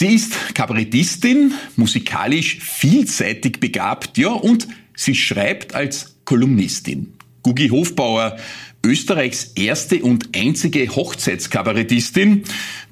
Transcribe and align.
Sie 0.00 0.14
ist 0.14 0.54
Kabarettistin, 0.54 1.54
musikalisch 1.74 2.60
vielseitig 2.60 3.58
begabt, 3.58 4.16
ja, 4.16 4.28
und 4.28 4.68
sie 4.94 5.16
schreibt 5.16 5.74
als 5.74 6.20
Kolumnistin. 6.24 7.14
Gugi 7.42 7.66
Hofbauer, 7.70 8.36
Österreichs 8.84 9.52
erste 9.54 10.02
und 10.02 10.36
einzige 10.36 10.88
Hochzeitskabarettistin, 10.88 12.44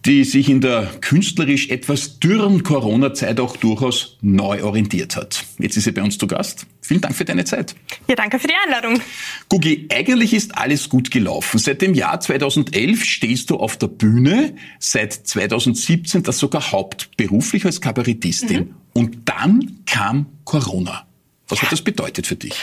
die 0.04 0.24
sich 0.24 0.48
in 0.48 0.60
der 0.60 0.90
künstlerisch 1.00 1.68
etwas 1.68 2.18
dürren 2.18 2.62
Corona-Zeit 2.62 3.40
auch 3.40 3.56
durchaus 3.56 4.18
neu 4.20 4.62
orientiert 4.62 5.16
hat. 5.16 5.44
Jetzt 5.58 5.76
ist 5.76 5.84
sie 5.84 5.92
bei 5.92 6.02
uns 6.02 6.18
zu 6.18 6.26
Gast. 6.26 6.66
Vielen 6.80 7.00
Dank 7.00 7.16
für 7.16 7.24
deine 7.24 7.44
Zeit. 7.44 7.74
Ja, 8.08 8.14
danke 8.14 8.38
für 8.38 8.46
die 8.46 8.54
Einladung. 8.64 9.00
Gugi, 9.48 9.88
eigentlich 9.92 10.34
ist 10.34 10.56
alles 10.56 10.88
gut 10.88 11.10
gelaufen. 11.10 11.58
Seit 11.58 11.82
dem 11.82 11.94
Jahr 11.94 12.20
2011 12.20 13.04
stehst 13.04 13.50
du 13.50 13.56
auf 13.56 13.76
der 13.76 13.88
Bühne, 13.88 14.54
seit 14.78 15.12
2017 15.12 16.22
das 16.22 16.38
sogar 16.38 16.72
hauptberuflich 16.72 17.64
als 17.64 17.80
Kabarettistin. 17.80 18.58
Mhm. 18.58 18.74
Und 18.92 19.28
dann 19.28 19.80
kam 19.86 20.26
Corona. 20.44 21.06
Was 21.48 21.62
hat 21.62 21.70
das 21.72 21.82
bedeutet 21.82 22.26
für 22.26 22.36
dich? 22.36 22.54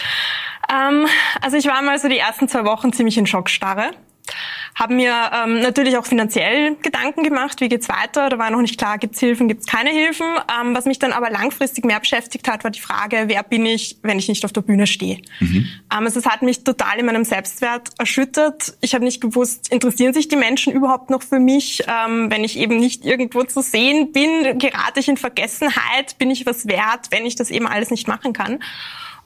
Ähm, 0.73 1.08
also 1.41 1.58
ich 1.58 1.68
war 1.68 1.82
mal 1.82 2.00
so 2.00 2.08
die 2.08 2.18
ersten 2.18 2.48
zwei 2.48 2.66
Wochen 2.66 2.94
ziemlich 2.94 3.18
in 3.18 3.27
Schockstarre. 3.27 3.91
Haben 4.76 4.96
mir 4.96 5.13
ähm, 5.34 5.59
natürlich 5.59 5.98
auch 5.98 6.05
finanziell 6.05 6.76
Gedanken 6.82 7.23
gemacht, 7.23 7.62
wie 7.62 7.70
geht's 7.70 7.90
weiter. 7.90 8.30
Da 8.30 8.40
war 8.40 8.49
noch 8.49 8.62
nicht 8.62 8.80
klar, 8.80 8.98
gibt's 8.98 9.20
Hilfen, 9.20 9.48
gibt's 9.48 9.68
keine 9.68 9.91
Hilfen. 9.91 10.26
Ähm, 10.59 10.73
was 10.73 10.86
mich 10.86 10.98
dann 10.98 11.12
aber 11.12 11.30
langfristig 11.30 11.86
mehr 11.86 11.99
beschäftigt 11.99 12.48
hat, 12.48 12.63
war 12.63 12.71
die 12.71 12.79
Frage, 12.79 13.26
wer 13.27 13.44
bin 13.44 13.66
ich, 13.66 13.98
wenn 14.01 14.18
ich 14.18 14.29
nicht 14.29 14.44
auf 14.46 14.54
der 14.54 14.62
Bühne 14.62 14.88
stehe. 14.88 15.18
Mhm. 15.40 15.55
Ähm, 15.55 15.70
also 15.90 16.20
es 16.20 16.26
hat 16.26 16.41
mich 16.41 16.63
total 16.63 16.98
in 16.98 17.05
meinem 17.05 17.24
Selbstwert 17.24 17.90
erschüttert. 17.99 18.76
Ich 18.82 18.96
habe 18.96 19.04
nicht 19.04 19.21
gewusst, 19.21 19.71
interessieren 19.71 20.13
sich 20.13 20.27
die 20.27 20.38
Menschen 20.38 20.74
überhaupt 20.74 21.12
noch 21.12 21.21
für 21.21 21.40
mich, 21.40 21.84
ähm, 21.88 22.32
wenn 22.32 22.44
ich 22.44 22.57
eben 22.57 22.77
nicht 22.77 23.05
irgendwo 23.05 23.44
zu 23.44 23.62
sehen 23.62 24.12
bin, 24.12 24.57
gerate 24.57 25.01
ich 25.01 25.07
in 25.07 25.18
Vergessenheit, 25.18 26.18
bin 26.18 26.32
ich 26.32 26.48
was 26.48 26.68
wert, 26.68 27.07
wenn 27.12 27.27
ich 27.27 27.35
das 27.35 27.51
eben 27.51 27.68
alles 27.68 27.91
nicht 27.91 28.07
machen 28.07 28.34
kann. 28.34 28.60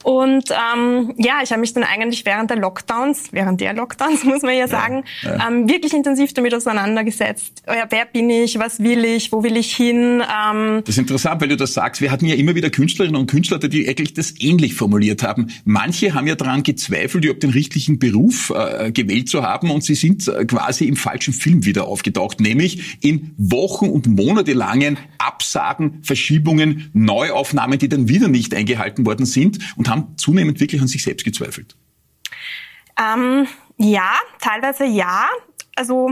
Und 0.07 0.51
ähm, 0.51 1.13
ja, 1.17 1.41
ich 1.43 1.51
habe 1.51 1.59
mich 1.59 1.73
dann 1.73 1.83
eigentlich 1.83 2.25
während 2.25 2.49
der 2.49 2.55
Lockdowns, 2.57 3.33
während 3.33 3.59
der 3.59 3.73
Lockdowns 3.73 4.23
muss 4.23 4.41
man 4.41 4.55
ja 4.55 4.69
sagen, 4.69 5.03
ja, 5.21 5.35
ja. 5.35 5.47
Ähm, 5.49 5.67
wirklich 5.67 5.91
intensiv 5.93 6.31
damit 6.31 6.53
auseinandergesetzt. 6.53 7.63
Ja, 7.67 7.87
wer 7.89 8.05
bin 8.05 8.29
ich, 8.29 8.57
was 8.57 8.79
will 8.79 9.03
ich, 9.03 9.33
wo 9.33 9.43
will 9.43 9.57
ich 9.57 9.75
hin? 9.75 10.21
Ähm 10.21 10.81
das 10.85 10.95
ist 10.95 10.99
interessant, 10.99 11.41
weil 11.41 11.49
du 11.49 11.57
das 11.57 11.73
sagst. 11.73 11.99
Wir 12.01 12.09
hatten 12.09 12.25
ja 12.25 12.35
immer 12.35 12.55
wieder 12.55 12.69
Künstlerinnen 12.69 13.19
und 13.19 13.29
Künstler, 13.29 13.59
die 13.59 13.85
eigentlich 13.85 14.13
das 14.13 14.35
ähnlich 14.39 14.75
formuliert 14.75 15.23
haben. 15.23 15.47
Manche 15.65 16.13
haben 16.13 16.25
ja 16.25 16.35
daran 16.35 16.63
gezweifelt, 16.63 17.25
überhaupt 17.25 17.43
den 17.43 17.49
richtigen 17.49 17.99
Beruf 17.99 18.53
äh, 18.55 18.93
gewählt 18.93 19.27
zu 19.27 19.43
haben 19.43 19.71
und 19.71 19.83
sie 19.83 19.95
sind 19.95 20.25
äh, 20.29 20.45
quasi 20.45 20.85
im 20.85 20.95
falschen 20.95 21.33
Film 21.33 21.65
wieder 21.65 21.85
aufgetaucht, 21.85 22.39
nämlich 22.39 22.97
in 23.01 23.33
Wochen 23.35 23.89
und 23.89 24.07
monatelangen 24.07 24.97
Absagen, 25.17 25.99
Verschiebungen, 26.03 26.91
Neuaufnahmen, 26.93 27.77
die 27.77 27.89
dann 27.89 28.07
wieder 28.07 28.29
nicht 28.29 28.55
eingehalten 28.55 29.05
worden 29.05 29.25
sind 29.25 29.59
und 29.75 29.87
und 29.87 29.96
haben 29.97 30.17
zunehmend 30.17 30.59
wirklich 30.59 30.81
an 30.81 30.87
sich 30.87 31.03
selbst 31.03 31.23
gezweifelt? 31.23 31.75
Ähm, 32.99 33.47
ja, 33.77 34.13
teilweise 34.39 34.85
ja. 34.85 35.27
Also 35.75 36.11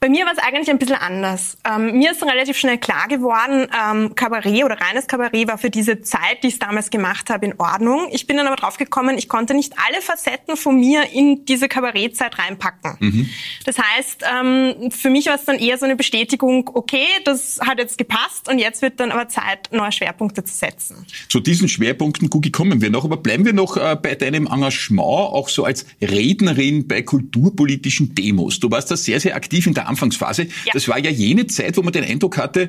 bei 0.00 0.08
mir 0.08 0.24
war 0.24 0.32
es 0.32 0.38
eigentlich 0.38 0.70
ein 0.70 0.78
bisschen 0.78 0.96
anders. 0.96 1.58
Ähm, 1.64 1.98
mir 1.98 2.12
ist 2.12 2.22
relativ 2.22 2.56
schnell 2.56 2.78
klar 2.78 3.08
geworden, 3.08 3.68
ähm, 3.72 4.14
Kabarett 4.14 4.64
oder 4.64 4.80
reines 4.80 5.06
Kabarett 5.06 5.48
war 5.48 5.58
für 5.58 5.70
diese 5.70 6.00
Zeit, 6.02 6.42
die 6.42 6.48
ich 6.48 6.58
damals 6.58 6.90
gemacht 6.90 7.30
habe, 7.30 7.46
in 7.46 7.54
Ordnung. 7.58 8.08
Ich 8.10 8.26
bin 8.26 8.36
dann 8.36 8.46
aber 8.46 8.56
drauf 8.56 8.76
gekommen, 8.76 9.16
ich 9.16 9.28
konnte 9.28 9.54
nicht 9.54 9.74
alle 9.86 10.02
Facetten 10.02 10.56
von 10.56 10.78
mir 10.78 11.10
in 11.12 11.44
diese 11.44 11.68
Kabarettzeit 11.68 12.38
reinpacken. 12.38 12.96
Mhm. 13.00 13.30
Das 13.64 13.76
heißt, 13.78 14.24
ähm, 14.40 14.90
für 14.90 15.10
mich 15.10 15.26
war 15.26 15.36
es 15.36 15.44
dann 15.44 15.58
eher 15.58 15.78
so 15.78 15.84
eine 15.84 15.96
Bestätigung, 15.96 16.70
okay, 16.74 17.06
das 17.24 17.60
hat 17.60 17.78
jetzt 17.78 17.98
gepasst 17.98 18.48
und 18.48 18.58
jetzt 18.58 18.82
wird 18.82 19.00
dann 19.00 19.12
aber 19.12 19.28
Zeit, 19.28 19.68
neue 19.72 19.92
Schwerpunkte 19.92 20.44
zu 20.44 20.54
setzen. 20.54 21.06
Zu 21.28 21.40
diesen 21.40 21.68
Schwerpunkten, 21.68 22.28
Gugi, 22.28 22.50
kommen 22.50 22.80
wir 22.80 22.90
noch, 22.90 23.04
aber 23.04 23.16
bleiben 23.16 23.44
wir 23.44 23.52
noch 23.52 23.76
äh, 23.76 23.96
bei 24.00 24.14
deinem 24.14 24.46
Engagement, 24.46 25.02
auch 25.02 25.48
so 25.48 25.64
als 25.64 25.86
Rednerin 26.00 26.88
bei 26.88 27.02
kulturpolitischen 27.02 28.14
Demos. 28.14 28.60
Du 28.60 28.70
warst 28.70 28.90
da 28.90 28.96
sehr, 28.96 29.20
sehr 29.20 29.36
aktiv 29.36 29.61
in 29.66 29.74
der 29.74 29.88
Anfangsphase. 29.88 30.44
Ja. 30.44 30.72
Das 30.72 30.88
war 30.88 30.98
ja 30.98 31.10
jene 31.10 31.46
Zeit, 31.46 31.76
wo 31.76 31.82
man 31.82 31.92
den 31.92 32.04
Eindruck 32.04 32.38
hatte, 32.38 32.62
äh, 32.62 32.68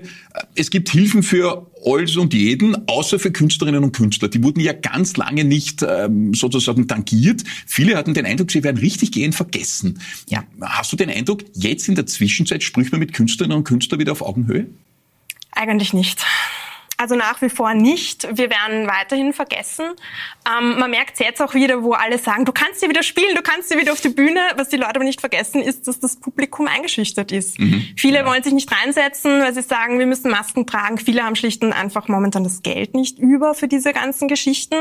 es 0.55 0.69
gibt 0.69 0.89
Hilfen 0.89 1.23
für 1.23 1.69
alles 1.85 2.15
und 2.17 2.33
jeden, 2.33 2.87
außer 2.87 3.19
für 3.19 3.31
Künstlerinnen 3.31 3.83
und 3.83 3.91
Künstler. 3.91 4.29
Die 4.29 4.43
wurden 4.43 4.59
ja 4.59 4.73
ganz 4.73 5.17
lange 5.17 5.43
nicht 5.43 5.83
ähm, 5.87 6.33
sozusagen 6.33 6.87
tangiert. 6.87 7.43
Viele 7.65 7.97
hatten 7.97 8.13
den 8.13 8.25
Eindruck, 8.25 8.51
sie 8.51 8.63
werden 8.63 8.77
richtig 8.77 9.11
gehend 9.11 9.35
vergessen. 9.35 9.99
Ja. 10.29 10.43
Hast 10.61 10.91
du 10.91 10.95
den 10.95 11.09
Eindruck, 11.09 11.43
jetzt 11.53 11.87
in 11.87 11.95
der 11.95 12.05
Zwischenzeit 12.05 12.63
spricht 12.63 12.91
man 12.91 12.99
mit 12.99 13.13
Künstlerinnen 13.13 13.57
und 13.57 13.63
Künstlern 13.63 13.99
wieder 13.99 14.13
auf 14.13 14.21
Augenhöhe? 14.21 14.67
Eigentlich 15.51 15.93
nicht. 15.93 16.25
Also 17.03 17.15
nach 17.15 17.41
wie 17.41 17.49
vor 17.49 17.73
nicht. 17.73 18.25
Wir 18.31 18.49
werden 18.49 18.87
weiterhin 18.87 19.33
vergessen. 19.33 19.83
Ähm, 20.47 20.79
man 20.79 20.89
merkt 20.89 21.19
jetzt 21.19 21.41
auch 21.41 21.53
wieder, 21.53 21.83
wo 21.83 21.91
alle 21.91 22.17
sagen, 22.17 22.45
du 22.45 22.53
kannst 22.53 22.81
dir 22.81 22.87
wieder 22.87 23.03
spielen, 23.03 23.35
du 23.35 23.41
kannst 23.41 23.69
dir 23.69 23.77
wieder 23.77 23.91
auf 23.91 23.99
die 23.99 24.07
Bühne. 24.07 24.39
Was 24.55 24.69
die 24.69 24.77
Leute 24.77 24.95
aber 24.95 25.03
nicht 25.03 25.19
vergessen, 25.19 25.61
ist, 25.61 25.85
dass 25.89 25.99
das 25.99 26.15
Publikum 26.15 26.65
eingeschüchtert 26.65 27.33
ist. 27.33 27.59
Mhm. 27.59 27.89
Viele 27.97 28.19
ja. 28.19 28.25
wollen 28.25 28.41
sich 28.41 28.53
nicht 28.53 28.71
reinsetzen, 28.71 29.41
weil 29.41 29.53
sie 29.53 29.63
sagen, 29.63 29.99
wir 29.99 30.05
müssen 30.05 30.31
Masken 30.31 30.65
tragen. 30.65 30.97
Viele 30.97 31.23
haben 31.23 31.35
schlicht 31.35 31.61
und 31.65 31.73
einfach 31.73 32.07
momentan 32.07 32.45
das 32.45 32.63
Geld 32.63 32.93
nicht 32.93 33.19
über 33.19 33.53
für 33.53 33.67
diese 33.67 33.91
ganzen 33.91 34.29
Geschichten. 34.29 34.75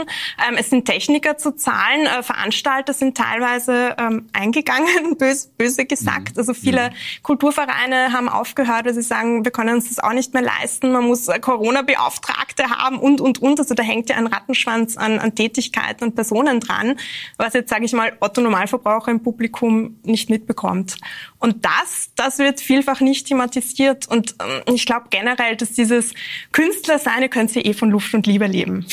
Ähm, 0.48 0.56
es 0.56 0.70
sind 0.70 0.84
Techniker 0.84 1.38
zu 1.38 1.56
zahlen. 1.56 2.06
Äh, 2.06 2.22
Veranstalter 2.22 2.92
sind 2.92 3.16
teilweise 3.16 3.96
ähm, 3.98 4.28
eingegangen, 4.32 5.16
böse, 5.18 5.48
böse 5.58 5.86
gesagt. 5.86 6.36
Mhm. 6.36 6.38
Also 6.38 6.54
viele 6.54 6.90
mhm. 6.90 7.22
Kulturvereine 7.24 8.12
haben 8.12 8.28
aufgehört, 8.28 8.84
weil 8.84 8.94
sie 8.94 9.02
sagen, 9.02 9.44
wir 9.44 9.50
können 9.50 9.74
uns 9.74 9.88
das 9.88 9.98
auch 9.98 10.12
nicht 10.12 10.32
mehr 10.34 10.42
leisten. 10.44 10.92
Man 10.92 11.04
muss 11.04 11.26
äh, 11.26 11.40
Corona 11.40 11.82
beauftragen 11.82 12.11
Beauftragte 12.12 12.64
haben 12.64 12.98
und, 12.98 13.20
und, 13.20 13.40
und. 13.40 13.58
Also 13.58 13.74
da 13.74 13.82
hängt 13.82 14.10
ja 14.10 14.16
ein 14.16 14.26
Rattenschwanz 14.26 14.96
an, 14.96 15.18
an 15.18 15.34
Tätigkeiten 15.34 16.04
und 16.04 16.14
Personen 16.14 16.60
dran, 16.60 16.96
was 17.36 17.54
jetzt, 17.54 17.70
sage 17.70 17.84
ich 17.84 17.92
mal, 17.92 18.12
Otto 18.20 18.40
Normalverbraucher 18.40 19.10
im 19.10 19.22
Publikum 19.22 19.96
nicht 20.04 20.30
mitbekommt. 20.30 20.96
Und 21.38 21.64
das, 21.64 22.10
das 22.14 22.38
wird 22.38 22.60
vielfach 22.60 23.00
nicht 23.00 23.26
thematisiert. 23.26 24.06
Und 24.08 24.36
ähm, 24.40 24.74
ich 24.74 24.86
glaube 24.86 25.06
generell, 25.10 25.56
dass 25.56 25.72
dieses 25.72 26.14
Künstler 26.52 26.98
sein, 26.98 27.22
ihr 27.22 27.28
könnt 27.28 27.54
ja 27.54 27.64
eh 27.64 27.72
von 27.72 27.90
Luft 27.90 28.14
und 28.14 28.26
Liebe 28.26 28.46
leben. 28.46 28.86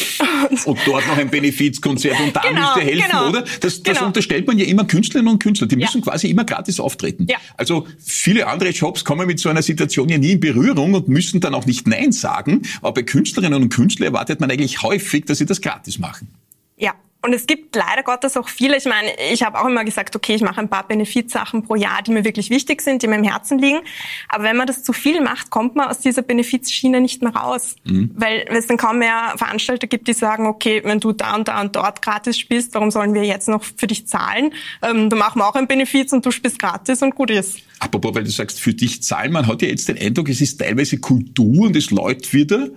Und, 0.49 0.65
und 0.65 0.79
dort 0.85 1.07
noch 1.07 1.17
ein 1.17 1.29
Benefizkonzert 1.29 2.19
und 2.19 2.35
da 2.35 2.41
genau, 2.41 2.61
müsst 2.61 2.77
ihr 2.77 2.83
helfen, 2.83 3.11
genau, 3.11 3.29
oder? 3.29 3.41
Das, 3.41 3.83
das 3.83 3.97
genau. 3.97 4.07
unterstellt 4.07 4.47
man 4.47 4.57
ja 4.57 4.65
immer 4.65 4.85
Künstlerinnen 4.85 5.31
und 5.31 5.43
Künstler. 5.43 5.67
Die 5.67 5.75
müssen 5.75 5.99
ja. 5.99 6.03
quasi 6.03 6.29
immer 6.29 6.43
gratis 6.43 6.79
auftreten. 6.79 7.27
Ja. 7.29 7.37
Also 7.57 7.87
viele 8.03 8.47
andere 8.47 8.69
Jobs 8.69 9.03
kommen 9.03 9.27
mit 9.27 9.39
so 9.39 9.49
einer 9.49 9.61
Situation 9.61 10.09
ja 10.09 10.17
nie 10.17 10.31
in 10.31 10.39
Berührung 10.39 10.93
und 10.93 11.07
müssen 11.07 11.39
dann 11.39 11.53
auch 11.53 11.65
nicht 11.65 11.87
Nein 11.87 12.11
sagen. 12.11 12.63
Aber 12.81 12.98
bei 12.99 13.03
Künstlerinnen 13.03 13.61
und 13.63 13.69
Künstlern 13.69 14.07
erwartet 14.07 14.41
man 14.41 14.51
eigentlich 14.51 14.83
häufig, 14.83 15.23
dass 15.23 15.37
sie 15.37 15.45
das 15.45 15.61
gratis 15.61 15.99
machen. 15.99 16.27
Ja, 16.75 16.95
und 17.21 17.33
es 17.33 17.47
gibt 17.47 17.75
leider 17.75 18.03
Gottes 18.03 18.37
auch 18.37 18.47
viele. 18.47 18.77
Ich 18.77 18.85
meine, 18.85 19.09
ich 19.31 19.43
habe 19.43 19.59
auch 19.59 19.65
immer 19.65 19.83
gesagt, 19.83 20.15
okay, 20.15 20.35
ich 20.35 20.41
mache 20.41 20.61
ein 20.61 20.69
paar 20.69 20.87
Benefizsachen 20.87 21.63
pro 21.63 21.75
Jahr, 21.75 22.01
die 22.01 22.11
mir 22.11 22.23
wirklich 22.23 22.49
wichtig 22.49 22.81
sind, 22.81 23.03
die 23.03 23.07
mir 23.07 23.17
im 23.17 23.25
Herzen 23.25 23.59
liegen. 23.59 23.79
Aber 24.29 24.45
wenn 24.45 24.55
man 24.55 24.67
das 24.67 24.83
zu 24.83 24.93
viel 24.93 25.19
macht, 25.19 25.49
kommt 25.49 25.75
man 25.75 25.89
aus 25.89 25.99
dieser 25.99 26.21
Benefizschiene 26.21 27.01
nicht 27.01 27.21
mehr 27.21 27.35
raus. 27.35 27.75
Mhm. 27.83 28.11
Weil 28.15 28.45
es 28.49 28.67
dann 28.67 28.77
kaum 28.77 28.99
mehr 28.99 29.33
Veranstalter 29.35 29.87
gibt, 29.87 30.07
die 30.07 30.13
sagen, 30.13 30.45
okay, 30.45 30.81
wenn 30.85 31.01
du 31.01 31.11
da 31.11 31.35
und 31.35 31.49
da 31.49 31.59
und 31.59 31.75
dort 31.75 32.01
gratis 32.01 32.39
spielst, 32.39 32.73
warum 32.73 32.89
sollen 32.89 33.13
wir 33.13 33.23
jetzt 33.23 33.49
noch 33.49 33.63
für 33.63 33.87
dich 33.87 34.07
zahlen? 34.07 34.53
Ähm, 34.81 35.09
dann 35.09 35.19
machen 35.19 35.39
wir 35.39 35.47
auch 35.47 35.55
ein 35.55 35.67
Benefiz 35.67 36.13
und 36.13 36.25
du 36.25 36.31
spielst 36.31 36.57
gratis 36.57 37.01
und 37.01 37.15
gut 37.15 37.31
ist. 37.31 37.59
Apropos, 37.79 38.15
weil 38.15 38.23
du 38.23 38.31
sagst, 38.31 38.61
für 38.61 38.73
dich 38.73 39.03
zahlen, 39.03 39.33
man 39.33 39.45
hat 39.45 39.61
ja 39.61 39.67
jetzt 39.67 39.89
den 39.89 39.97
Eindruck, 39.97 40.29
es 40.29 40.39
ist 40.39 40.57
teilweise 40.57 40.99
Kultur 40.99 41.67
und 41.67 41.75
es 41.75 41.91
läuft 41.91 42.33
wieder 42.33 42.69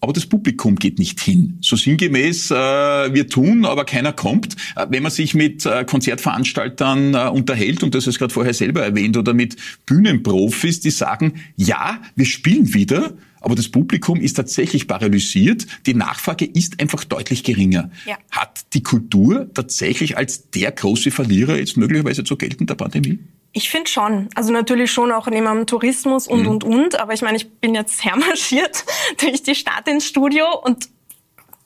aber 0.00 0.12
das 0.12 0.26
Publikum 0.26 0.76
geht 0.76 0.98
nicht 0.98 1.20
hin. 1.20 1.58
So 1.60 1.76
sinngemäß, 1.76 2.50
äh, 2.50 2.54
wir 2.54 3.28
tun, 3.28 3.64
aber 3.64 3.84
keiner 3.84 4.12
kommt. 4.12 4.56
Äh, 4.76 4.86
wenn 4.90 5.02
man 5.02 5.12
sich 5.12 5.34
mit 5.34 5.66
äh, 5.66 5.84
Konzertveranstaltern 5.84 7.14
äh, 7.14 7.28
unterhält, 7.28 7.82
und 7.82 7.94
das 7.94 8.06
ist 8.06 8.18
gerade 8.18 8.32
vorher 8.32 8.54
selber 8.54 8.82
erwähnt, 8.82 9.16
oder 9.16 9.34
mit 9.34 9.56
Bühnenprofis, 9.86 10.80
die 10.80 10.90
sagen, 10.90 11.34
ja, 11.56 12.00
wir 12.16 12.26
spielen 12.26 12.72
wieder, 12.72 13.14
aber 13.40 13.54
das 13.54 13.68
Publikum 13.68 14.20
ist 14.20 14.34
tatsächlich 14.34 14.86
paralysiert. 14.86 15.66
Die 15.86 15.94
Nachfrage 15.94 16.44
ist 16.44 16.80
einfach 16.80 17.04
deutlich 17.04 17.42
geringer. 17.42 17.90
Ja. 18.06 18.18
Hat 18.30 18.60
die 18.74 18.82
Kultur 18.82 19.50
tatsächlich 19.54 20.16
als 20.16 20.50
der 20.50 20.72
große 20.72 21.10
Verlierer 21.10 21.56
jetzt 21.56 21.76
möglicherweise 21.76 22.24
zu 22.24 22.36
gelten 22.36 22.66
der 22.66 22.74
Pandemie? 22.74 23.18
Ich 23.52 23.68
finde 23.68 23.90
schon. 23.90 24.28
Also 24.34 24.52
natürlich 24.52 24.92
schon 24.92 25.10
auch 25.10 25.26
neben 25.26 25.46
dem 25.46 25.66
Tourismus 25.66 26.28
und, 26.28 26.42
mhm. 26.42 26.48
und, 26.48 26.64
und. 26.64 27.00
Aber 27.00 27.12
ich 27.12 27.22
meine, 27.22 27.36
ich 27.36 27.50
bin 27.60 27.74
jetzt 27.74 28.04
hermarschiert 28.04 28.84
durch 29.20 29.42
die 29.42 29.54
Stadt 29.54 29.88
ins 29.88 30.06
Studio 30.06 30.46
und 30.62 30.88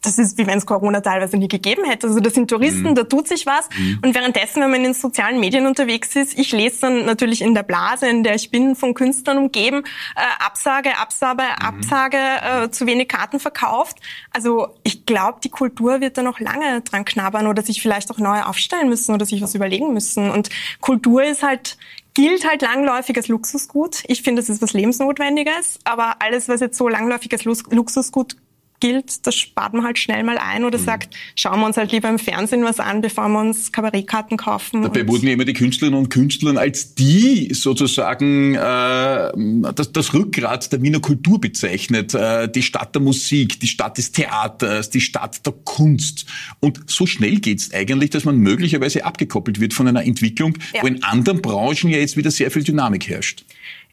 das 0.04 0.18
ist 0.18 0.38
wie 0.38 0.46
wenn 0.46 0.58
es 0.58 0.66
Corona 0.66 1.00
teilweise 1.00 1.36
nie 1.36 1.48
gegeben 1.48 1.84
hätte. 1.84 2.06
Also 2.06 2.20
das 2.20 2.34
sind 2.34 2.48
Touristen, 2.48 2.90
mhm. 2.90 2.94
da 2.94 3.04
tut 3.04 3.28
sich 3.28 3.46
was. 3.46 3.68
Mhm. 3.76 4.00
Und 4.02 4.14
währenddessen, 4.14 4.62
wenn 4.62 4.70
man 4.70 4.84
in 4.84 4.94
sozialen 4.94 5.40
Medien 5.40 5.66
unterwegs 5.66 6.14
ist, 6.16 6.38
ich 6.38 6.52
lese 6.52 6.82
dann 6.82 7.04
natürlich 7.06 7.42
in 7.42 7.54
der 7.54 7.62
Blase, 7.62 8.08
in 8.08 8.22
der 8.22 8.34
ich 8.34 8.50
bin, 8.50 8.76
von 8.76 8.94
Künstlern 8.94 9.38
umgeben, 9.38 9.84
äh, 10.16 10.44
Absage, 10.44 10.98
Absage, 10.98 11.42
mhm. 11.42 11.66
Absage, 11.66 12.18
äh, 12.18 12.70
zu 12.70 12.86
wenig 12.86 13.08
Karten 13.08 13.40
verkauft. 13.40 13.98
Also 14.30 14.68
ich 14.82 15.06
glaube, 15.06 15.38
die 15.42 15.50
Kultur 15.50 16.00
wird 16.00 16.18
da 16.18 16.22
noch 16.22 16.40
lange 16.40 16.80
dran 16.82 17.04
knabbern 17.04 17.46
oder 17.46 17.62
sich 17.62 17.80
vielleicht 17.80 18.10
auch 18.10 18.18
neu 18.18 18.42
aufstellen 18.42 18.88
müssen 18.88 19.14
oder 19.14 19.26
sich 19.26 19.42
was 19.42 19.54
überlegen 19.54 19.92
müssen. 19.92 20.30
Und 20.30 20.50
Kultur 20.80 21.24
ist 21.24 21.42
halt 21.42 21.76
gilt 22.14 22.48
halt 22.48 22.62
langläufig 22.62 23.16
als 23.16 23.28
Luxusgut. 23.28 24.04
Ich 24.06 24.22
finde, 24.22 24.40
das 24.40 24.48
ist 24.48 24.62
was 24.62 24.72
Lebensnotwendiges, 24.72 25.80
aber 25.82 26.22
alles, 26.22 26.48
was 26.48 26.60
jetzt 26.60 26.78
so 26.78 26.88
langläufig 26.88 27.32
als 27.32 27.44
Luxusgut 27.44 28.36
gilt, 28.84 29.26
das 29.26 29.34
spart 29.34 29.72
man 29.72 29.82
halt 29.82 29.98
schnell 29.98 30.22
mal 30.25 30.36
ein 30.36 30.62
oder 30.62 30.78
mhm. 30.78 30.84
sagt, 30.84 31.14
schauen 31.34 31.60
wir 31.60 31.66
uns 31.66 31.78
halt 31.78 31.90
lieber 31.90 32.10
im 32.10 32.19
Fernsehen 32.19 32.64
was 32.64 32.81
an, 32.81 33.00
bevor 33.00 33.28
wir 33.28 33.40
uns 33.40 33.72
Kabarettkarten 33.72 34.36
kaufen. 34.36 34.82
Dabei 34.82 35.08
wurden 35.08 35.26
ja 35.26 35.32
immer 35.32 35.46
die 35.46 35.54
Künstlerinnen 35.54 35.98
und 35.98 36.10
Künstler 36.10 36.60
als 36.60 36.94
die 36.94 37.54
sozusagen 37.54 38.54
äh, 38.54 39.32
das, 39.75 39.92
das 39.92 40.12
Rückgrat 40.12 40.70
der 40.70 40.82
Wiener 40.82 41.00
Kultur 41.00 41.40
bezeichnet, 41.40 42.12
äh, 42.12 42.46
die 42.46 42.62
Stadt 42.62 42.94
der 42.94 43.00
Musik, 43.00 43.58
die 43.58 43.69
Stadt 43.69 43.96
des 43.96 44.12
Theaters, 44.12 44.90
die 44.90 45.00
Stadt 45.00 45.46
der 45.46 45.54
Kunst. 45.64 46.26
Und 46.60 46.90
so 46.90 47.06
schnell 47.06 47.40
geht's 47.40 47.72
eigentlich, 47.72 48.10
dass 48.10 48.26
man 48.26 48.36
möglicherweise 48.36 49.06
abgekoppelt 49.06 49.60
wird 49.60 49.72
von 49.72 49.88
einer 49.88 50.04
Entwicklung, 50.04 50.58
ja. 50.75 50.82
wo 50.82 50.86
in 50.86 51.02
anderen 51.02 51.40
Branchen 51.40 51.88
ja 51.88 51.96
jetzt 51.96 52.19
wieder 52.19 52.31
sehr 52.31 52.50
viel 52.50 52.64
Dynamik 52.64 53.08
herrscht. 53.08 53.46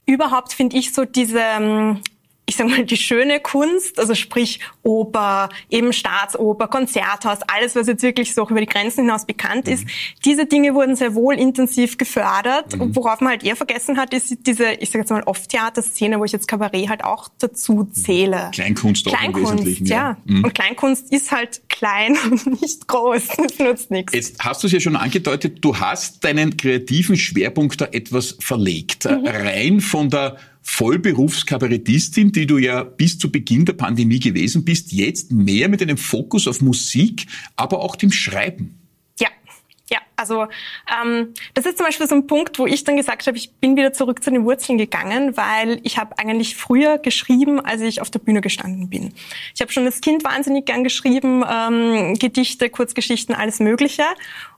Überhaupt 0.05 0.51
finde 0.51 0.75
ich 0.75 0.91
so 0.91 1.05
diese 1.05 1.39
ähm, 1.39 2.01
ich 2.45 2.57
sag 2.57 2.67
mal, 2.67 2.83
die 2.83 2.97
schöne 2.97 3.39
Kunst, 3.39 3.97
also 3.97 4.13
sprich 4.13 4.59
Oper, 4.83 5.49
eben 5.69 5.93
Staatsoper, 5.93 6.67
Konzerthaus, 6.67 7.39
alles, 7.47 7.75
was 7.75 7.87
jetzt 7.87 8.03
wirklich 8.03 8.33
so 8.33 8.47
über 8.47 8.59
die 8.59 8.65
Grenzen 8.65 9.05
hinaus 9.05 9.25
bekannt 9.25 9.67
ist, 9.67 9.85
mhm. 9.85 9.89
diese 10.25 10.45
Dinge 10.45 10.73
wurden 10.73 10.95
sehr 10.95 11.15
wohl 11.15 11.35
intensiv 11.35 11.97
gefördert. 11.97 12.75
Mhm. 12.75 12.81
Und 12.81 12.95
worauf 12.95 13.21
man 13.21 13.31
halt 13.31 13.43
eher 13.43 13.55
vergessen 13.55 13.97
hat, 13.97 14.13
ist 14.13 14.35
diese, 14.45 14.73
ich 14.73 14.89
sage 14.89 14.99
jetzt 14.99 15.11
mal, 15.11 15.23
Off-Theater-Szene, 15.23 16.19
wo 16.19 16.25
ich 16.25 16.33
jetzt 16.33 16.47
Kabarett 16.47 16.89
halt 16.89 17.03
auch 17.05 17.29
dazu 17.39 17.85
zähle. 17.85 18.47
Mhm. 18.47 18.51
Kleinkunst 18.51 19.07
auch 19.07 19.17
Kleinkunst, 19.17 19.51
im 19.51 19.57
Wesentlichen. 19.59 19.85
Ja. 19.85 19.95
ja. 19.95 20.17
Mhm. 20.25 20.43
Und 20.43 20.53
Kleinkunst 20.53 21.13
ist 21.13 21.31
halt 21.31 21.61
klein 21.69 22.17
und 22.31 22.61
nicht 22.61 22.87
groß. 22.87 23.27
Das 23.37 23.59
nutzt 23.59 23.91
nichts. 23.91 24.13
Jetzt 24.13 24.43
hast 24.43 24.63
du 24.63 24.67
es 24.67 24.73
ja 24.73 24.79
schon 24.79 24.95
angedeutet, 24.95 25.63
du 25.63 25.77
hast 25.77 26.23
deinen 26.23 26.57
kreativen 26.57 27.15
Schwerpunkt 27.15 27.79
da 27.79 27.85
etwas 27.85 28.35
verlegt. 28.39 29.05
Mhm. 29.05 29.25
Rein 29.25 29.79
von 29.79 30.09
der 30.09 30.37
Vollberufskabarettistin, 30.61 32.31
die 32.31 32.45
du 32.45 32.57
ja 32.57 32.83
bis 32.83 33.17
zu 33.17 33.31
Beginn 33.31 33.65
der 33.65 33.73
Pandemie 33.73 34.19
gewesen 34.19 34.63
bist, 34.63 34.91
jetzt 34.91 35.31
mehr 35.31 35.69
mit 35.69 35.81
einem 35.81 35.97
Fokus 35.97 36.47
auf 36.47 36.61
Musik, 36.61 37.25
aber 37.55 37.79
auch 37.81 37.95
dem 37.95 38.11
Schreiben. 38.11 38.80
Also 40.21 40.47
ähm, 41.03 41.33
das 41.53 41.65
ist 41.65 41.77
zum 41.77 41.87
Beispiel 41.87 42.07
so 42.07 42.15
ein 42.15 42.27
Punkt, 42.27 42.59
wo 42.59 42.65
ich 42.65 42.83
dann 42.83 42.95
gesagt 42.95 43.27
habe, 43.27 43.37
ich 43.37 43.51
bin 43.55 43.75
wieder 43.75 43.91
zurück 43.91 44.23
zu 44.23 44.31
den 44.31 44.45
Wurzeln 44.45 44.77
gegangen, 44.77 45.35
weil 45.35 45.79
ich 45.83 45.97
habe 45.97 46.17
eigentlich 46.17 46.55
früher 46.55 46.97
geschrieben, 46.99 47.59
als 47.59 47.81
ich 47.81 48.01
auf 48.01 48.09
der 48.09 48.19
Bühne 48.19 48.41
gestanden 48.41 48.89
bin. 48.89 49.13
Ich 49.55 49.61
habe 49.61 49.71
schon 49.71 49.85
als 49.85 49.99
Kind 49.99 50.23
wahnsinnig 50.23 50.65
gern 50.65 50.83
geschrieben, 50.83 51.43
ähm, 51.49 52.13
Gedichte, 52.19 52.69
Kurzgeschichten, 52.69 53.35
alles 53.35 53.59
Mögliche 53.59 54.03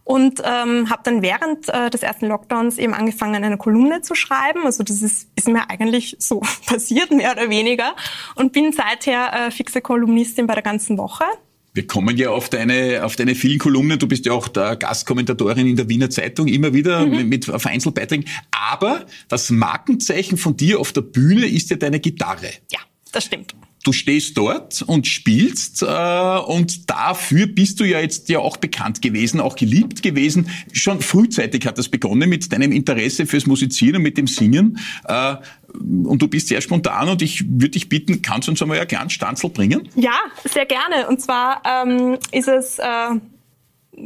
und 0.04 0.42
ähm, 0.44 0.89
habe 0.89 1.01
dann 1.04 1.21
während 1.21 1.69
äh, 1.69 1.89
des 1.89 2.04
ersten 2.04 2.27
Lockdowns 2.27 2.77
eben 2.77 2.94
angefangen, 2.94 3.44
eine 3.44 3.57
Kolumne 3.57 4.01
zu 4.01 4.16
schreiben. 4.16 4.66
Also 4.66 4.83
das 4.83 5.01
ist, 5.01 5.30
ist 5.36 5.48
mir 5.48 5.69
eigentlich 5.69 6.18
so 6.19 6.42
passiert, 6.66 7.12
mehr 7.12 7.31
oder 7.31 7.50
weniger. 7.50 7.95
Und 8.36 8.51
bin 8.51 8.74
seither 8.74 9.33
äh, 9.33 9.51
fixe 9.51 9.81
Kolumnistin 9.81 10.45
bei 10.45 10.54
der 10.54 10.63
ganzen 10.63 10.98
Woche. 10.98 11.24
Wir 11.73 11.87
kommen 11.87 12.15
ja 12.17 12.29
auf 12.29 12.49
deine, 12.49 13.03
auf 13.03 13.15
deine 13.15 13.33
vielen 13.33 13.57
Kolumnen. 13.57 13.97
Du 13.97 14.07
bist 14.07 14.25
ja 14.25 14.33
auch 14.33 14.47
der 14.47 14.75
Gastkommentatorin 14.75 15.67
in 15.67 15.75
der 15.75 15.89
Wiener 15.89 16.09
Zeitung, 16.09 16.47
immer 16.47 16.73
wieder 16.73 17.05
mhm. 17.05 17.27
mit 17.27 17.45
Vereinzelbeiträgen. 17.45 18.25
Aber 18.51 19.05
das 19.27 19.49
Markenzeichen 19.49 20.37
von 20.37 20.55
dir 20.55 20.79
auf 20.79 20.93
der 20.93 21.01
Bühne 21.01 21.47
ist 21.47 21.71
ja 21.71 21.77
deine 21.77 21.99
Gitarre. 21.99 22.51
Ja, 22.71 22.79
das 23.11 23.25
stimmt 23.25 23.55
du 23.83 23.91
stehst 23.91 24.38
dort 24.38 24.81
und 24.81 25.07
spielst 25.07 25.83
äh, 25.83 25.85
und 25.85 26.89
dafür 26.89 27.47
bist 27.47 27.80
du 27.80 27.83
ja 27.83 28.00
jetzt 28.00 28.30
ja 28.30 28.39
auch 28.39 28.57
bekannt 28.57 29.01
gewesen, 29.01 29.39
auch 29.39 29.56
geliebt 29.56 30.01
gewesen. 30.01 30.50
Schon 30.71 31.01
frühzeitig 31.01 31.65
hat 31.68 31.77
das 31.77 31.89
begonnen 31.89 32.30
mit 32.30 32.51
deinem 32.51 32.71
Interesse 32.71 33.25
fürs 33.25 33.45
Musizieren 33.45 33.97
und 33.97 34.03
mit 34.03 34.18
dem 34.18 34.27
Singen. 34.27 34.80
Äh, 35.06 35.35
und 35.74 36.21
du 36.21 36.27
bist 36.27 36.47
sehr 36.47 36.62
spontan 36.62 37.09
und 37.09 37.21
ich 37.21 37.44
würde 37.47 37.69
dich 37.69 37.89
bitten, 37.89 38.21
kannst 38.21 38.47
du 38.47 38.51
uns 38.51 38.62
einmal 38.62 38.80
ein 38.80 38.88
kleines 38.88 39.13
Stanzel 39.13 39.50
bringen? 39.50 39.89
Ja, 39.95 40.18
sehr 40.44 40.65
gerne. 40.65 41.07
Und 41.07 41.19
zwar 41.19 41.62
ähm, 41.65 42.18
ist 42.31 42.47
es 42.47 42.80
äh, 42.80 42.83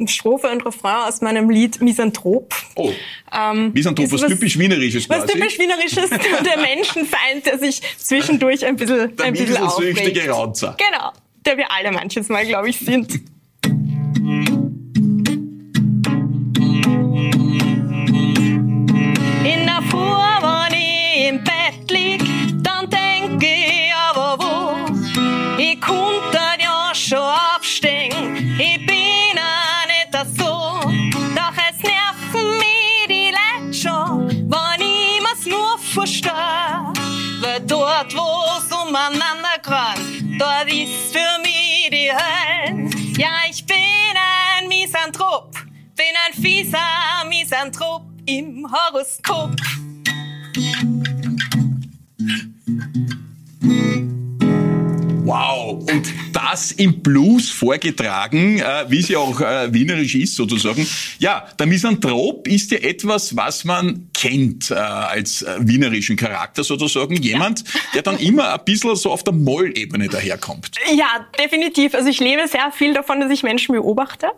Strophe 0.06 0.50
und 0.50 0.66
Refrain 0.66 1.08
aus 1.08 1.22
meinem 1.22 1.50
Lied 1.50 1.82
Misanthrop. 1.82 2.54
Oh, 2.76 2.92
ähm, 3.34 3.72
Misanthrop, 3.74 4.12
was, 4.12 4.22
was, 4.22 4.32
typisch 4.32 4.60
Wienerisches 4.60 5.08
quasi. 5.08 5.22
Was 5.24 5.32
typisch 5.32 5.58
Wienerisches, 5.60 6.10
der 6.10 6.58
Menschenfeind, 6.62 7.46
der 7.46 7.58
sich 7.58 7.82
zwischendurch 7.98 8.66
ein 8.66 8.76
bisschen, 8.76 9.16
der 9.16 9.26
ein 9.26 9.34
bisschen 9.34 9.58
aufregt. 9.58 10.30
Raunzer. 10.30 10.76
Genau, 10.78 11.12
der 11.46 11.58
wir 11.58 11.72
alle 11.72 11.92
manches 11.92 12.30
Mal, 12.30 12.46
glaube 12.46 12.70
ich, 12.70 12.80
sind. 12.80 13.22
In 19.44 19.66
der 19.66 19.82
Fuhr, 19.90 20.37
fieser 46.58 46.80
Misanthrop 47.30 48.02
im 48.26 48.66
Horoskop. 48.72 49.52
Wow! 55.24 55.84
Und 55.88 56.14
das 56.34 56.72
im 56.72 57.04
Blues 57.04 57.52
vorgetragen, 57.52 58.60
äh, 58.60 58.86
wie 58.88 59.00
es 59.00 59.10
ja 59.10 59.20
auch 59.20 59.40
äh, 59.40 59.72
wienerisch 59.72 60.16
ist 60.16 60.36
sozusagen. 60.36 60.88
Ja, 61.20 61.46
der 61.60 61.68
Misanthrop 61.68 62.48
ist 62.48 62.72
ja 62.72 62.80
etwas, 62.80 63.36
was 63.36 63.64
man 63.64 64.10
kennt 64.14 64.72
äh, 64.72 64.76
als 64.76 65.44
äh, 65.44 65.58
wienerischen 65.60 66.16
Charakter 66.16 66.64
sozusagen. 66.64 67.18
Jemand, 67.18 67.66
ja. 67.68 67.80
der 67.96 68.02
dann 68.04 68.18
immer 68.18 68.54
ein 68.54 68.66
bisschen 68.66 68.96
so 68.96 69.12
auf 69.12 69.24
der 69.24 69.34
Mollebene 69.34 70.08
daherkommt. 70.08 70.72
Ja, 70.96 71.28
definitiv. 71.38 71.94
Also 71.94 72.10
ich 72.10 72.20
lebe 72.20 72.48
sehr 72.48 72.72
viel 72.72 72.94
davon, 72.94 73.20
dass 73.20 73.30
ich 73.30 73.44
Menschen 73.44 73.76
beobachte. 73.76 74.32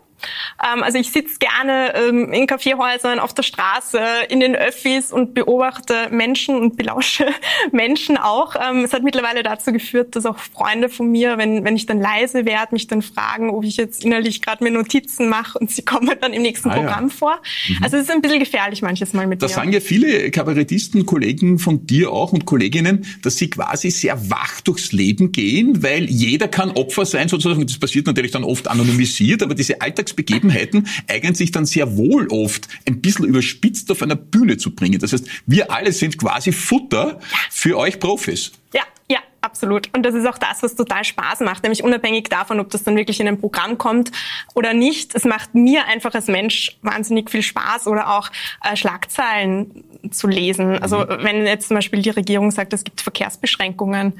Ähm, 0.62 0.82
also 0.82 0.98
ich 0.98 1.10
sitze 1.10 1.38
gerne 1.38 1.94
ähm, 1.94 2.32
in 2.32 2.46
Kaffeehäusern, 2.46 3.18
auf 3.18 3.34
der 3.34 3.42
Straße, 3.42 4.00
in 4.28 4.40
den 4.40 4.54
Öffis 4.54 5.12
und 5.12 5.34
beobachte 5.34 6.08
Menschen 6.10 6.56
und 6.56 6.76
belausche 6.76 7.26
Menschen 7.72 8.16
auch. 8.16 8.56
Ähm, 8.56 8.84
es 8.84 8.92
hat 8.92 9.02
mittlerweile 9.02 9.42
dazu 9.42 9.72
geführt, 9.72 10.16
dass 10.16 10.26
auch 10.26 10.38
Freunde 10.38 10.88
von 10.88 11.10
mir, 11.10 11.38
wenn, 11.38 11.64
wenn 11.64 11.76
ich 11.76 11.86
dann 11.86 12.00
leise 12.00 12.44
werde, 12.44 12.72
mich 12.72 12.86
dann 12.86 13.02
fragen, 13.02 13.50
ob 13.50 13.64
ich 13.64 13.76
jetzt 13.76 14.04
innerlich 14.04 14.42
gerade 14.42 14.64
mir 14.64 14.70
Notizen 14.70 15.28
mache 15.28 15.58
und 15.58 15.70
sie 15.70 15.82
kommen 15.84 16.10
dann 16.20 16.32
im 16.32 16.42
nächsten 16.42 16.70
ah, 16.70 16.74
Programm 16.74 17.08
ja. 17.08 17.14
vor. 17.14 17.40
Mhm. 17.68 17.78
Also 17.82 17.96
es 17.96 18.04
ist 18.04 18.10
ein 18.10 18.20
bisschen 18.20 18.40
gefährlich 18.40 18.82
manches 18.82 19.12
Mal 19.12 19.26
mit 19.26 19.42
das 19.42 19.50
mir. 19.50 19.54
Das 19.54 19.62
sagen 19.62 19.72
ja 19.72 19.80
viele 19.80 20.30
Kabarettisten, 20.30 21.06
Kollegen 21.06 21.58
von 21.58 21.86
dir 21.86 22.12
auch 22.12 22.32
und 22.32 22.44
Kolleginnen, 22.44 23.06
dass 23.22 23.36
sie 23.36 23.50
quasi 23.50 23.90
sehr 23.90 24.30
wach 24.30 24.60
durchs 24.60 24.92
Leben 24.92 25.32
gehen, 25.32 25.82
weil 25.82 26.04
jeder 26.04 26.48
kann 26.48 26.70
Opfer 26.72 27.06
sein 27.06 27.28
sozusagen. 27.28 27.66
Das 27.66 27.78
passiert 27.78 28.06
natürlich 28.06 28.30
dann 28.32 28.44
oft 28.44 28.68
anonymisiert, 28.68 29.42
aber 29.42 29.54
diese 29.54 29.80
Alltags 29.80 30.09
Alltagsbegebenheiten 30.10 30.88
eignen 31.08 31.34
sich 31.34 31.52
dann 31.52 31.66
sehr 31.66 31.96
wohl 31.96 32.28
oft 32.28 32.68
ein 32.86 33.00
bisschen 33.00 33.26
überspitzt 33.26 33.90
auf 33.90 34.02
einer 34.02 34.16
Bühne 34.16 34.56
zu 34.56 34.74
bringen. 34.74 34.98
Das 34.98 35.12
heißt, 35.12 35.26
wir 35.46 35.70
alle 35.70 35.92
sind 35.92 36.18
quasi 36.18 36.52
Futter 36.52 37.20
für 37.50 37.78
euch 37.78 38.00
Profis. 38.00 38.52
Ja, 38.74 38.82
ja, 39.08 39.18
absolut. 39.40 39.88
Und 39.94 40.04
das 40.04 40.14
ist 40.14 40.26
auch 40.26 40.38
das, 40.38 40.62
was 40.62 40.74
total 40.74 41.04
Spaß 41.04 41.40
macht, 41.40 41.62
nämlich 41.62 41.82
unabhängig 41.82 42.28
davon, 42.28 42.60
ob 42.60 42.70
das 42.70 42.82
dann 42.82 42.96
wirklich 42.96 43.20
in 43.20 43.28
ein 43.28 43.40
Programm 43.40 43.78
kommt 43.78 44.10
oder 44.54 44.74
nicht. 44.74 45.14
Es 45.14 45.24
macht 45.24 45.54
mir 45.54 45.86
einfach 45.86 46.14
als 46.14 46.26
Mensch 46.26 46.78
wahnsinnig 46.82 47.30
viel 47.30 47.42
Spaß 47.42 47.86
oder 47.86 48.16
auch 48.16 48.30
äh, 48.64 48.76
Schlagzeilen 48.76 49.84
zu 50.10 50.28
lesen. 50.28 50.78
Also 50.78 50.98
mhm. 50.98 51.18
wenn 51.20 51.46
jetzt 51.46 51.68
zum 51.68 51.76
Beispiel 51.76 52.02
die 52.02 52.10
Regierung 52.10 52.50
sagt, 52.50 52.72
es 52.72 52.84
gibt 52.84 53.00
Verkehrsbeschränkungen, 53.00 54.14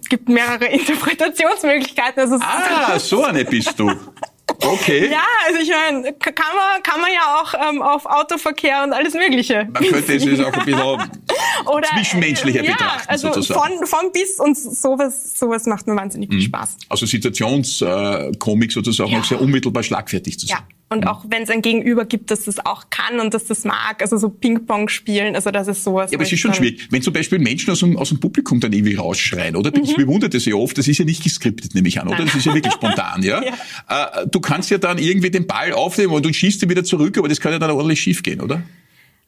es 0.00 0.08
gibt 0.08 0.28
mehrere 0.28 0.66
Interpretationsmöglichkeiten. 0.66 2.20
Also 2.20 2.38
ah, 2.40 2.98
so 2.98 3.24
eine 3.24 3.44
bist 3.44 3.78
du. 3.78 3.90
Okay. 4.60 5.10
Ja, 5.10 5.24
also 5.46 5.60
ich 5.60 5.70
meine, 5.70 6.12
kann 6.14 6.34
man, 6.34 6.82
kann 6.82 7.00
man 7.00 7.10
ja 7.12 7.40
auch 7.40 7.54
ähm, 7.68 7.82
auf 7.82 8.06
Autoverkehr 8.06 8.82
und 8.84 8.92
alles 8.92 9.14
Mögliche. 9.14 9.68
Man 9.72 9.82
könnte 9.82 10.14
es 10.14 10.24
jetzt 10.24 10.40
auch 10.40 10.52
ein 10.52 10.64
bisschen 10.64 10.80
Oder, 11.66 11.88
zwischenmenschlicher 11.94 12.62
ja, 12.62 12.72
betrachten. 12.72 13.08
Also 13.08 13.32
sozusagen. 13.32 13.78
Von, 13.78 13.86
von 13.86 14.12
bis 14.12 14.38
und 14.38 14.56
sowas, 14.56 15.38
sowas 15.38 15.66
macht 15.66 15.86
mir 15.86 15.96
wahnsinnig 15.96 16.30
viel 16.30 16.38
mhm. 16.38 16.44
Spaß. 16.44 16.76
Also 16.88 17.06
Situationskomik 17.06 18.72
sozusagen 18.72 19.10
ja. 19.10 19.20
auch 19.20 19.24
sehr 19.24 19.40
unmittelbar 19.40 19.82
schlagfertig 19.82 20.38
zu 20.38 20.46
sein. 20.46 20.58
Ja. 20.58 20.75
Und 20.88 21.00
mhm. 21.00 21.08
auch 21.08 21.24
wenn 21.28 21.42
es 21.42 21.50
ein 21.50 21.62
Gegenüber 21.62 22.04
gibt, 22.04 22.30
dass 22.30 22.44
das 22.44 22.64
auch 22.64 22.90
kann 22.90 23.18
und 23.18 23.34
dass 23.34 23.46
das 23.46 23.64
mag, 23.64 24.00
also 24.02 24.16
so 24.18 24.28
Ping-Pong 24.28 24.88
spielen, 24.88 25.34
also 25.34 25.50
das 25.50 25.66
ist 25.66 25.82
sowas. 25.82 26.12
Ja, 26.12 26.16
aber 26.16 26.24
es 26.24 26.32
ist 26.32 26.38
schon 26.38 26.54
schwierig. 26.54 26.86
Wenn 26.90 27.02
zum 27.02 27.12
Beispiel 27.12 27.40
Menschen 27.40 27.72
aus 27.72 27.80
dem, 27.80 27.96
aus 27.96 28.10
dem 28.10 28.20
Publikum 28.20 28.60
dann 28.60 28.72
irgendwie 28.72 28.94
rausschreien, 28.94 29.56
oder? 29.56 29.76
Mhm. 29.76 29.82
Ich 29.82 29.96
bewundere 29.96 30.30
das 30.30 30.44
ja 30.44 30.54
oft, 30.54 30.78
das 30.78 30.86
ist 30.86 30.98
ja 30.98 31.04
nicht 31.04 31.24
geskriptet, 31.24 31.74
nehme 31.74 31.88
ich 31.88 32.00
an, 32.00 32.06
oder? 32.06 32.18
Nein. 32.18 32.26
Das 32.26 32.36
ist 32.36 32.46
ja 32.46 32.54
wirklich 32.54 32.72
spontan, 32.72 33.22
ja? 33.24 33.42
ja. 33.88 34.22
Äh, 34.22 34.26
du 34.28 34.40
kannst 34.40 34.70
ja 34.70 34.78
dann 34.78 34.98
irgendwie 34.98 35.30
den 35.30 35.48
Ball 35.48 35.72
aufnehmen 35.72 36.12
und 36.12 36.24
du 36.24 36.32
schießt 36.32 36.62
ihn 36.62 36.70
wieder 36.70 36.84
zurück, 36.84 37.18
aber 37.18 37.28
das 37.28 37.40
kann 37.40 37.50
ja 37.50 37.58
dann 37.58 37.70
ordentlich 37.72 38.00
schief 38.00 38.22
gehen, 38.22 38.40
oder? 38.40 38.62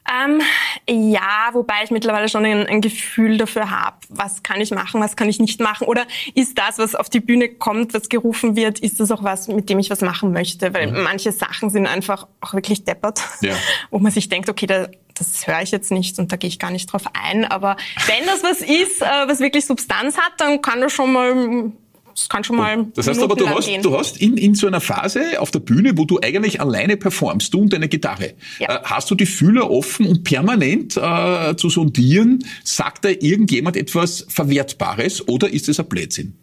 Ähm, 0.09 0.41
ja, 0.89 1.49
wobei 1.53 1.83
ich 1.83 1.91
mittlerweile 1.91 2.29
schon 2.29 2.45
ein, 2.45 2.65
ein 2.65 2.81
Gefühl 2.81 3.37
dafür 3.37 3.69
habe, 3.69 3.97
was 4.09 4.41
kann 4.41 4.59
ich 4.59 4.71
machen, 4.71 5.01
was 5.01 5.15
kann 5.15 5.29
ich 5.29 5.39
nicht 5.39 5.59
machen. 5.59 5.85
Oder 5.87 6.05
ist 6.33 6.57
das, 6.57 6.79
was 6.79 6.95
auf 6.95 7.09
die 7.09 7.19
Bühne 7.19 7.49
kommt, 7.49 7.93
was 7.93 8.09
gerufen 8.09 8.55
wird, 8.55 8.79
ist 8.79 8.99
das 8.99 9.11
auch 9.11 9.23
was, 9.23 9.47
mit 9.47 9.69
dem 9.69 9.77
ich 9.79 9.89
was 9.89 10.01
machen 10.01 10.31
möchte? 10.31 10.73
Weil 10.73 10.91
mhm. 10.91 11.03
manche 11.03 11.31
Sachen 11.31 11.69
sind 11.69 11.85
einfach 11.85 12.27
auch 12.41 12.53
wirklich 12.53 12.85
deppert, 12.85 13.21
ja. 13.41 13.53
wo 13.91 13.99
man 13.99 14.11
sich 14.11 14.29
denkt, 14.29 14.49
okay, 14.49 14.65
da, 14.65 14.87
das 15.13 15.45
höre 15.45 15.61
ich 15.61 15.71
jetzt 15.71 15.91
nicht 15.91 16.17
und 16.17 16.31
da 16.31 16.37
gehe 16.37 16.47
ich 16.47 16.57
gar 16.57 16.71
nicht 16.71 16.91
drauf 16.91 17.03
ein. 17.13 17.45
Aber 17.45 17.77
wenn 18.07 18.25
das 18.25 18.43
was 18.43 18.61
ist, 18.61 19.01
äh, 19.01 19.27
was 19.27 19.39
wirklich 19.39 19.65
Substanz 19.65 20.17
hat, 20.17 20.33
dann 20.37 20.61
kann 20.61 20.81
das 20.81 20.91
schon 20.91 21.13
mal 21.13 21.71
das 22.19 22.29
kann 22.29 22.43
schon 22.43 22.57
mal. 22.57 22.87
Das 22.95 23.07
heißt 23.07 23.21
aber, 23.21 23.35
du 23.35 23.47
hast, 23.47 23.67
gehen. 23.67 23.81
du 23.81 23.97
hast 23.97 24.17
in, 24.17 24.37
in 24.37 24.55
so 24.55 24.67
einer 24.67 24.81
Phase 24.81 25.39
auf 25.39 25.51
der 25.51 25.59
Bühne, 25.59 25.97
wo 25.97 26.05
du 26.05 26.19
eigentlich 26.21 26.59
alleine 26.59 26.97
performst, 26.97 27.53
du 27.53 27.61
und 27.61 27.73
deine 27.73 27.87
Gitarre, 27.87 28.33
ja. 28.59 28.75
äh, 28.75 28.79
hast 28.83 29.09
du 29.09 29.15
die 29.15 29.25
Fühler 29.25 29.69
offen 29.71 30.05
und 30.05 30.23
permanent 30.23 30.97
äh, 30.97 31.55
zu 31.55 31.69
sondieren, 31.69 32.43
sagt 32.63 33.05
da 33.05 33.09
irgendjemand 33.09 33.77
etwas 33.77 34.25
Verwertbares 34.29 35.27
oder 35.27 35.49
ist 35.49 35.69
es 35.69 35.79
ein 35.79 35.87
Blödsinn? 35.87 36.35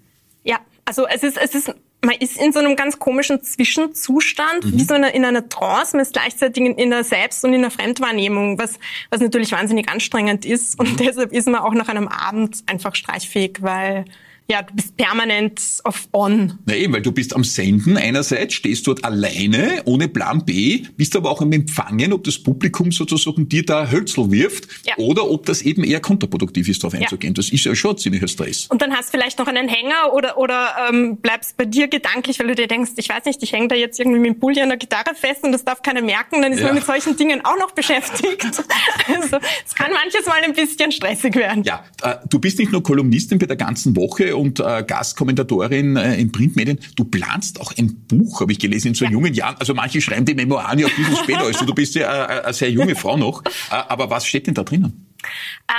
Ja, 0.44 0.60
also 0.84 1.06
es 1.06 1.22
ist, 1.22 1.36
es 1.36 1.54
ist 1.54 1.74
man 2.04 2.14
ist 2.16 2.40
in 2.40 2.52
so 2.52 2.60
einem 2.60 2.76
ganz 2.76 2.98
komischen 2.98 3.42
Zwischenzustand, 3.42 4.64
mhm. 4.64 4.72
wie 4.78 4.84
so 4.84 4.94
eine, 4.94 5.10
in 5.10 5.24
einer 5.24 5.48
Trance, 5.48 5.96
man 5.96 6.02
ist 6.02 6.12
gleichzeitig 6.12 6.62
in 6.62 6.90
der 6.90 7.04
Selbst- 7.04 7.44
und 7.44 7.52
in 7.52 7.62
der 7.62 7.70
Fremdwahrnehmung, 7.70 8.58
was, 8.58 8.78
was 9.10 9.20
natürlich 9.20 9.50
wahnsinnig 9.50 9.88
anstrengend 9.88 10.44
ist. 10.44 10.78
Und 10.78 10.92
mhm. 10.92 10.96
deshalb 10.98 11.32
ist 11.32 11.48
man 11.48 11.62
auch 11.62 11.74
nach 11.74 11.88
einem 11.88 12.06
Abend 12.06 12.62
einfach 12.66 12.94
streichfähig, 12.94 13.58
weil 13.60 14.04
ja, 14.48 14.62
du 14.62 14.74
bist 14.74 14.96
permanent 14.96 15.60
auf 15.82 16.08
On. 16.12 16.58
Na 16.66 16.74
eben, 16.74 16.92
weil 16.92 17.02
du 17.02 17.10
bist 17.10 17.34
am 17.34 17.42
Senden 17.42 17.96
einerseits, 17.96 18.54
stehst 18.54 18.86
dort 18.86 19.04
alleine, 19.04 19.82
ohne 19.86 20.08
Plan 20.08 20.44
B, 20.44 20.84
bist 20.96 21.16
aber 21.16 21.30
auch 21.30 21.42
am 21.42 21.50
Empfangen, 21.50 22.12
ob 22.12 22.22
das 22.22 22.38
Publikum 22.38 22.92
sozusagen 22.92 23.48
dir 23.48 23.64
da 23.64 23.90
Hölzel 23.90 24.30
wirft 24.30 24.68
ja. 24.86 24.94
oder 24.98 25.28
ob 25.28 25.46
das 25.46 25.62
eben 25.62 25.82
eher 25.82 26.00
kontraproduktiv 26.00 26.68
ist, 26.68 26.84
darauf 26.84 26.94
ja. 26.94 27.00
einzugehen. 27.00 27.34
Das 27.34 27.50
ist 27.50 27.64
ja 27.64 27.74
schon 27.74 27.98
ziemlicher 27.98 28.28
Stress. 28.28 28.66
Und 28.68 28.82
dann 28.82 28.92
hast 28.92 29.12
du 29.12 29.18
vielleicht 29.18 29.38
noch 29.40 29.48
einen 29.48 29.68
Hänger 29.68 30.12
oder, 30.12 30.38
oder 30.38 30.68
ähm, 30.88 31.16
bleibst 31.16 31.56
bei 31.56 31.64
dir 31.64 31.88
gedanklich, 31.88 32.38
weil 32.38 32.46
du 32.46 32.54
dir 32.54 32.68
denkst, 32.68 32.92
ich 32.96 33.08
weiß 33.08 33.24
nicht, 33.24 33.42
ich 33.42 33.52
hänge 33.52 33.66
da 33.68 33.74
jetzt 33.74 33.98
irgendwie 33.98 34.20
mit 34.20 34.34
dem 34.34 34.38
Pulli 34.38 34.60
an 34.60 34.68
der 34.68 34.78
Gitarre 34.78 35.14
fest 35.16 35.42
und 35.42 35.50
das 35.50 35.64
darf 35.64 35.82
keiner 35.82 36.02
merken, 36.02 36.40
dann 36.42 36.52
ist 36.52 36.60
ja. 36.60 36.66
man 36.66 36.76
mit 36.76 36.84
solchen 36.84 37.16
Dingen 37.16 37.44
auch 37.44 37.58
noch 37.58 37.72
beschäftigt. 37.72 38.44
also 38.44 39.38
es 39.66 39.74
kann 39.74 39.90
manches 39.92 40.24
Mal 40.26 40.42
ein 40.44 40.52
bisschen 40.52 40.92
stressig 40.92 41.34
werden. 41.34 41.64
Ja, 41.64 41.84
äh, 42.02 42.14
du 42.28 42.38
bist 42.38 42.60
nicht 42.60 42.70
nur 42.70 42.82
Kolumnistin 42.82 43.38
bei 43.38 43.46
der 43.46 43.56
ganzen 43.56 43.96
Woche 43.96 44.35
und 44.36 44.60
äh, 44.60 44.84
Gastkommentatorin 44.86 45.96
äh, 45.96 46.16
in 46.16 46.32
Printmedien. 46.32 46.78
Du 46.94 47.04
planst 47.04 47.60
auch 47.60 47.72
ein 47.76 47.94
Buch, 48.08 48.40
habe 48.40 48.52
ich 48.52 48.58
gelesen, 48.58 48.88
in 48.88 48.94
so 48.94 49.04
ja. 49.04 49.10
jungen 49.10 49.34
Jahren. 49.34 49.56
Also 49.58 49.74
manche 49.74 50.00
schreiben 50.00 50.24
die 50.24 50.34
Memoiren 50.34 50.78
ja 50.78 50.86
ein 50.86 50.96
bisschen 50.96 51.16
später. 51.16 51.44
Also 51.44 51.64
du 51.64 51.74
bist 51.74 51.94
ja 51.94 52.24
äh, 52.24 52.42
eine 52.42 52.52
sehr 52.52 52.70
junge 52.70 52.94
Frau 52.96 53.16
noch. 53.16 53.42
Äh, 53.44 53.74
aber 53.88 54.10
was 54.10 54.26
steht 54.26 54.46
denn 54.46 54.54
da 54.54 54.62
drinnen? 54.62 55.05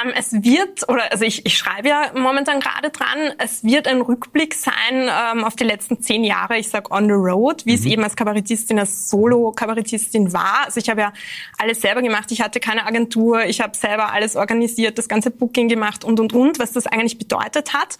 Ähm, 0.03 0.11
es 0.15 0.33
wird, 0.33 0.87
oder 0.89 1.11
also 1.11 1.23
ich, 1.23 1.45
ich 1.45 1.57
schreibe 1.57 1.89
ja 1.89 2.11
momentan 2.15 2.59
gerade 2.59 2.89
dran, 2.89 3.33
es 3.37 3.63
wird 3.63 3.87
ein 3.87 4.01
Rückblick 4.01 4.53
sein 4.53 4.73
ähm, 5.09 5.43
auf 5.43 5.55
die 5.55 5.63
letzten 5.63 6.01
zehn 6.01 6.23
Jahre, 6.23 6.57
ich 6.57 6.69
sag 6.69 6.91
on 6.91 7.05
the 7.05 7.13
road, 7.13 7.65
wie 7.65 7.71
mhm. 7.71 7.75
es 7.75 7.85
eben 7.85 8.03
als 8.03 8.15
Kabarettistin, 8.15 8.79
als 8.79 9.09
Solo-Kabarettistin 9.09 10.33
war. 10.33 10.65
Also 10.65 10.79
ich 10.79 10.89
habe 10.89 11.01
ja 11.01 11.13
alles 11.57 11.81
selber 11.81 12.01
gemacht, 12.01 12.31
ich 12.31 12.41
hatte 12.41 12.59
keine 12.59 12.85
Agentur, 12.85 13.45
ich 13.45 13.61
habe 13.61 13.75
selber 13.75 14.11
alles 14.11 14.35
organisiert, 14.35 14.97
das 14.97 15.07
ganze 15.07 15.31
Booking 15.31 15.69
gemacht 15.69 16.03
und 16.03 16.19
und 16.19 16.33
und, 16.33 16.59
was 16.59 16.73
das 16.73 16.87
eigentlich 16.87 17.17
bedeutet 17.17 17.73
hat. 17.73 17.97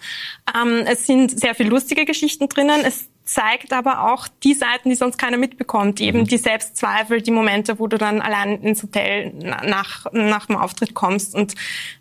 Ähm, 0.54 0.84
es 0.86 1.06
sind 1.06 1.38
sehr 1.38 1.54
viele 1.54 1.70
lustige 1.70 2.04
Geschichten 2.04 2.48
drinnen. 2.48 2.84
Es 2.84 3.08
zeigt 3.28 3.74
aber 3.74 4.10
auch 4.10 4.26
die 4.42 4.54
Seiten, 4.54 4.88
die 4.88 4.94
sonst 4.94 5.18
keiner 5.18 5.36
mitbekommt. 5.36 6.00
Eben 6.00 6.20
mhm. 6.20 6.24
die 6.24 6.38
Selbstzweifel, 6.38 7.20
die 7.20 7.30
Momente, 7.30 7.78
wo 7.78 7.86
du 7.86 7.98
dann 7.98 8.22
allein 8.22 8.62
ins 8.62 8.82
Hotel 8.82 9.34
nach, 9.34 10.06
nach 10.12 10.46
dem 10.46 10.56
Auftritt 10.56 10.94
kommst 10.94 11.34
und 11.34 11.54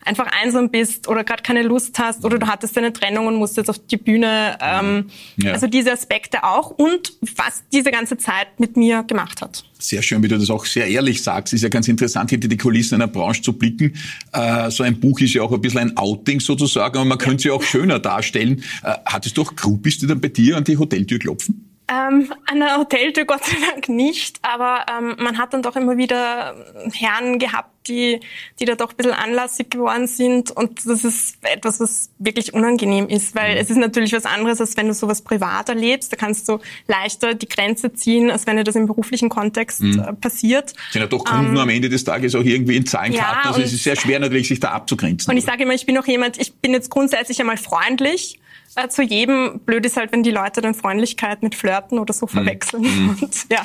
einfach 0.05 0.27
einsam 0.41 0.69
bist 0.69 1.09
oder 1.09 1.25
gerade 1.25 1.43
keine 1.43 1.63
Lust 1.63 1.99
hast 1.99 2.23
oder 2.23 2.39
du 2.39 2.47
hattest 2.47 2.77
eine 2.77 2.93
Trennung 2.93 3.27
und 3.27 3.35
musst 3.35 3.57
jetzt 3.57 3.69
auf 3.69 3.77
die 3.77 3.97
Bühne. 3.97 4.57
Ähm, 4.61 5.09
ja. 5.35 5.51
Also 5.51 5.67
diese 5.67 5.91
Aspekte 5.91 6.45
auch 6.45 6.69
und 6.69 7.11
was 7.35 7.63
diese 7.73 7.91
ganze 7.91 8.17
Zeit 8.17 8.59
mit 8.61 8.77
mir 8.77 9.03
gemacht 9.03 9.41
hat. 9.41 9.65
Sehr 9.79 10.01
schön, 10.01 10.23
wie 10.23 10.27
du 10.27 10.37
das 10.37 10.49
auch 10.49 10.65
sehr 10.65 10.87
ehrlich 10.87 11.21
sagst. 11.21 11.53
Ist 11.53 11.61
ja 11.61 11.69
ganz 11.69 11.87
interessant, 11.87 12.31
hinter 12.31 12.47
die 12.47 12.57
Kulissen 12.57 12.95
einer 12.95 13.07
Branche 13.07 13.41
zu 13.41 13.53
blicken. 13.53 13.93
Äh, 14.33 14.71
so 14.71 14.83
ein 14.83 14.99
Buch 14.99 15.19
ist 15.19 15.33
ja 15.33 15.43
auch 15.43 15.51
ein 15.51 15.61
bisschen 15.61 15.79
ein 15.79 15.97
Outing 15.97 16.39
sozusagen, 16.39 16.97
aber 16.97 17.05
man 17.05 17.17
könnte 17.17 17.43
sie 17.43 17.51
auch 17.51 17.61
schöner 17.61 17.99
darstellen. 17.99 18.63
Äh, 18.83 18.93
hattest 19.05 19.37
du 19.37 19.43
auch 19.43 19.55
Groupies, 19.55 19.99
die 19.99 20.07
dann 20.07 20.19
bei 20.19 20.29
dir 20.29 20.57
an 20.57 20.63
die 20.63 20.77
Hoteltür 20.77 21.19
klopfen? 21.19 21.67
Ähm, 21.89 22.33
an 22.47 22.59
der 22.59 22.77
Hoteltür 22.77 23.23
Gott 23.23 23.45
sei 23.45 23.55
Dank 23.71 23.87
nicht, 23.87 24.39
aber 24.41 24.85
ähm, 24.91 25.15
man 25.19 25.37
hat 25.37 25.53
dann 25.53 25.61
doch 25.61 25.77
immer 25.77 25.95
wieder 25.95 26.55
Herren 26.91 27.39
gehabt, 27.39 27.69
die, 27.87 28.19
die 28.59 28.65
da 28.65 28.75
doch 28.75 28.91
ein 28.91 28.97
bisschen 28.97 29.13
anlassig 29.13 29.69
geworden 29.69 30.07
sind 30.07 30.51
und 30.51 30.85
das 30.85 31.03
ist 31.03 31.37
etwas, 31.41 31.79
was 31.79 32.09
wirklich 32.19 32.53
unangenehm 32.53 33.07
ist, 33.07 33.35
weil 33.35 33.55
mhm. 33.55 33.61
es 33.61 33.69
ist 33.69 33.77
natürlich 33.77 34.13
was 34.13 34.25
anderes, 34.25 34.61
als 34.61 34.77
wenn 34.77 34.87
du 34.87 34.93
sowas 34.93 35.21
privat 35.21 35.69
erlebst, 35.69 36.11
da 36.11 36.17
kannst 36.17 36.47
du 36.49 36.59
leichter 36.87 37.33
die 37.33 37.47
Grenze 37.47 37.93
ziehen, 37.93 38.31
als 38.31 38.47
wenn 38.47 38.57
dir 38.57 38.63
das 38.63 38.75
im 38.75 38.85
beruflichen 38.85 39.29
Kontext 39.29 39.81
mhm. 39.81 39.99
äh, 39.99 40.13
passiert. 40.13 40.73
Sind 40.91 41.01
ja 41.01 41.07
doch 41.07 41.23
Kunden 41.23 41.51
ähm, 41.51 41.57
am 41.57 41.69
Ende 41.69 41.89
des 41.89 42.03
Tages 42.03 42.35
auch 42.35 42.43
irgendwie 42.43 42.77
in 42.77 42.85
Zahlenkarten, 42.85 43.41
ja, 43.43 43.49
also 43.49 43.61
es 43.61 43.73
ist 43.73 43.83
sehr 43.83 43.95
schwer 43.95 44.19
natürlich, 44.19 44.47
sich 44.47 44.59
da 44.59 44.71
abzugrenzen. 44.71 45.31
Und 45.31 45.37
ich 45.37 45.45
sage 45.45 45.63
immer, 45.63 45.73
ich 45.73 45.85
bin 45.85 45.97
auch 45.97 46.07
jemand, 46.07 46.39
ich 46.39 46.53
bin 46.55 46.73
jetzt 46.73 46.89
grundsätzlich 46.89 47.39
einmal 47.39 47.57
freundlich, 47.57 48.39
äh, 48.77 48.89
zu 48.89 49.01
jedem. 49.01 49.59
Blöd 49.65 49.85
ist 49.85 49.97
halt, 49.97 50.11
wenn 50.11 50.23
die 50.23 50.31
Leute 50.31 50.61
dann 50.61 50.73
Freundlichkeit 50.73 51.41
mit 51.41 51.55
Flirten 51.55 51.99
oder 51.99 52.13
so 52.13 52.25
mhm. 52.25 52.29
verwechseln. 52.29 52.83
Mhm. 52.83 53.09
Und, 53.21 53.35
ja. 53.51 53.63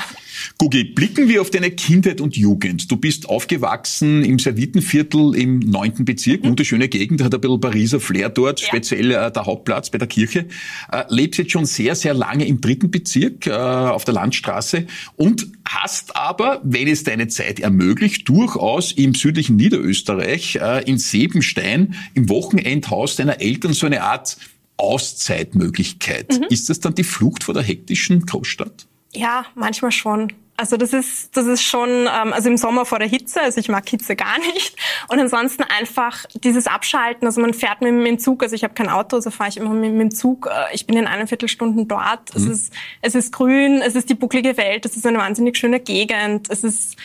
Gugi, 0.59 0.85
blicken 0.85 1.29
wir 1.29 1.41
auf 1.41 1.51
deine 1.51 1.71
Kindheit 1.71 2.21
und 2.21 2.37
Jugend. 2.37 2.91
Du 2.91 2.97
bist 2.97 3.29
aufgewachsen 3.29 4.12
im 4.23 4.39
Servitenviertel 4.39 5.35
im 5.35 5.61
neunten 5.61 6.05
Bezirk, 6.05 6.43
mhm. 6.43 6.49
wunderschöne 6.49 6.89
Gegend, 6.89 7.23
hat 7.23 7.35
ein 7.35 7.41
bisschen 7.41 7.61
Pariser 7.61 8.01
Flair 8.01 8.29
dort, 8.29 8.61
ja. 8.61 8.67
speziell 8.67 9.11
äh, 9.13 9.33
der 9.33 9.47
Hauptplatz 9.47 9.91
bei 9.91 9.99
der 9.99 10.09
Kirche. 10.09 10.47
Äh, 10.91 11.05
lebst 11.09 11.39
jetzt 11.39 11.53
schon 11.53 11.65
sehr, 11.65 11.95
sehr 11.95 12.15
lange 12.15 12.47
im 12.47 12.61
dritten 12.61 12.91
Bezirk 12.91 13.47
äh, 13.47 13.53
auf 13.53 14.05
der 14.05 14.15
Landstraße 14.15 14.87
und 15.17 15.49
hast 15.67 16.17
aber, 16.17 16.61
wenn 16.65 16.89
es 16.89 17.05
deine 17.05 17.29
Zeit 17.29 17.61
ermöglicht, 17.61 18.29
durchaus 18.29 18.93
im 18.93 19.15
südlichen 19.15 19.57
Niederösterreich, 19.57 20.57
äh, 20.57 20.85
in 20.85 20.99
Sebenstein, 20.99 21.95
im 22.15 22.29
Wochenendhaus 22.29 23.17
deiner 23.17 23.41
Eltern 23.41 23.73
so 23.73 23.87
eine 23.87 24.03
Art 24.03 24.37
Auszeitmöglichkeit. 24.77 26.39
Mhm. 26.39 26.47
Ist 26.51 26.69
das 26.69 26.81
dann 26.81 26.95
die 26.95 27.05
Flucht 27.05 27.45
vor 27.45 27.55
der 27.55 27.63
hektischen 27.63 28.27
Großstadt? 28.27 28.87
Ja, 29.15 29.45
manchmal 29.55 29.93
schon. 29.93 30.33
Also 30.63 30.77
das 30.77 30.93
ist, 30.93 31.37
das 31.37 31.47
ist 31.47 31.65
schon, 31.65 31.91
ähm, 31.91 32.33
also 32.33 32.49
im 32.49 32.57
Sommer 32.57 32.85
vor 32.85 33.01
der 33.01 33.09
Hitze, 33.09 33.41
also 33.41 33.59
ich 33.59 33.69
mag 33.69 33.89
Hitze 33.89 34.15
gar 34.15 34.39
nicht. 34.39 34.77
Und 35.09 35.19
ansonsten 35.19 35.65
einfach 35.65 36.25
dieses 36.35 36.69
Abschalten, 36.69 37.27
also 37.27 37.41
man 37.41 37.53
fährt 37.53 37.81
mit, 37.81 37.93
mit 37.93 38.07
dem 38.07 38.19
Zug, 38.21 38.45
also 38.45 38.55
ich 38.55 38.63
habe 38.63 38.73
kein 38.73 38.89
Auto, 38.89 39.17
also 39.17 39.33
fahre 39.33 39.51
ich 39.51 39.57
immer 39.57 39.71
mit, 39.71 39.91
mit 39.91 40.01
dem 40.01 40.15
Zug. 40.15 40.47
Äh, 40.47 40.73
ich 40.73 40.87
bin 40.87 40.97
in 40.97 41.09
einer 41.09 41.27
Viertelstunde 41.27 41.85
dort. 41.85 42.33
Mhm. 42.37 42.43
Es, 42.43 42.47
ist, 42.47 42.73
es 43.01 43.15
ist 43.17 43.33
grün, 43.33 43.83
es 43.83 43.97
ist 43.97 44.09
die 44.09 44.15
bucklige 44.15 44.57
Welt, 44.57 44.87
es 44.87 44.97
ist 44.97 45.05
eine 45.05 45.19
wahnsinnig 45.19 45.57
schöne 45.57 45.81
Gegend, 45.81 46.49
es 46.49 46.63
ist 46.63 46.97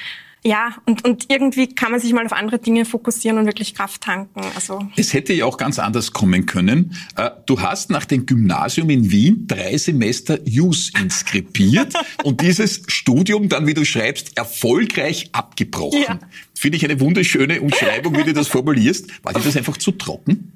ja, 0.47 0.77
und, 0.85 1.03
und 1.03 1.25
irgendwie 1.29 1.75
kann 1.75 1.91
man 1.91 1.99
sich 1.99 2.13
mal 2.13 2.25
auf 2.25 2.31
andere 2.31 2.57
Dinge 2.57 2.85
fokussieren 2.85 3.37
und 3.37 3.47
wirklich 3.47 3.75
Kraft 3.75 4.01
tanken. 4.01 4.39
Also 4.55 4.87
es 4.95 5.13
hätte 5.13 5.33
ja 5.33 5.43
auch 5.43 5.57
ganz 5.57 5.77
anders 5.77 6.13
kommen 6.13 6.45
können. 6.45 6.95
Äh, 7.17 7.31
du 7.45 7.59
hast 7.59 7.89
nach 7.89 8.05
dem 8.05 8.25
Gymnasium 8.25 8.89
in 8.89 9.11
Wien 9.11 9.45
drei 9.45 9.77
Semester 9.77 10.39
JUS 10.45 10.93
inskribiert 10.97 11.93
und 12.23 12.39
dieses 12.39 12.81
Studium 12.87 13.49
dann, 13.49 13.67
wie 13.67 13.73
du 13.73 13.83
schreibst, 13.83 14.37
erfolgreich 14.37 15.31
abgebrochen. 15.33 15.99
Ja. 16.07 16.19
Finde 16.55 16.77
ich 16.77 16.85
eine 16.85 17.01
wunderschöne 17.01 17.59
Umschreibung, 17.59 18.15
wie 18.15 18.23
du 18.23 18.31
das 18.31 18.47
formulierst. 18.47 19.25
War 19.25 19.33
dir 19.33 19.41
das 19.41 19.57
einfach 19.57 19.75
zu 19.75 19.91
trocken? 19.91 20.53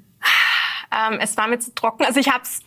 Ähm, 0.90 1.18
es 1.20 1.36
war 1.36 1.48
mir 1.48 1.58
zu 1.58 1.74
trocken. 1.74 2.06
Also 2.06 2.18
ich 2.18 2.30
habe 2.30 2.44
es 2.44 2.60